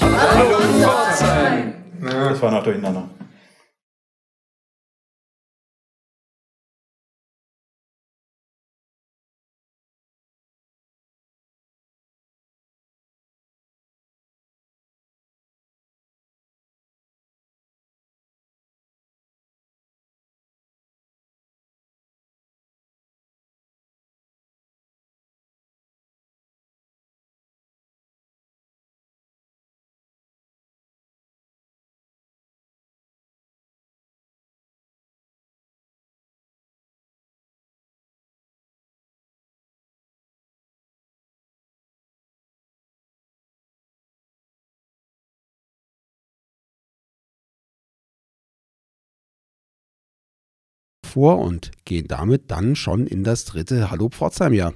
Hallo 0.01 0.57
Pforzheim! 0.81 1.73
Das 2.01 2.41
war 2.41 2.51
noch 2.51 2.63
durcheinander. 2.63 3.09
Vor 51.15 51.39
und 51.39 51.71
gehen 51.85 52.07
damit 52.09 52.51
dann 52.51 52.75
schon 52.75 53.07
in 53.07 53.23
das 53.23 53.45
dritte 53.45 53.89
Hallo 53.89 54.09
Pforzheim-Jahr. 54.09 54.73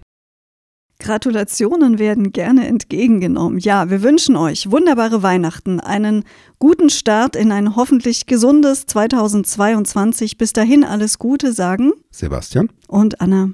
Gratulationen 1.02 2.00
werden 2.00 2.32
gerne 2.32 2.66
entgegengenommen. 2.68 3.60
Ja, 3.60 3.90
wir 3.90 4.04
wünschen 4.04 4.38
euch 4.38 4.72
wunderbare 4.72 5.22
Weihnachten, 5.22 5.82
einen 5.82 6.24
guten 6.58 6.90
Start 6.90 7.36
in 7.36 7.52
ein 7.52 7.76
hoffentlich 7.76 8.26
gesundes 8.26 8.86
2022. 8.86 10.38
Bis 10.38 10.54
dahin 10.54 10.86
alles 10.86 11.20
Gute 11.20 11.52
sagen 11.52 11.92
Sebastian 12.10 12.70
und 12.88 13.20
Anna. 13.20 13.50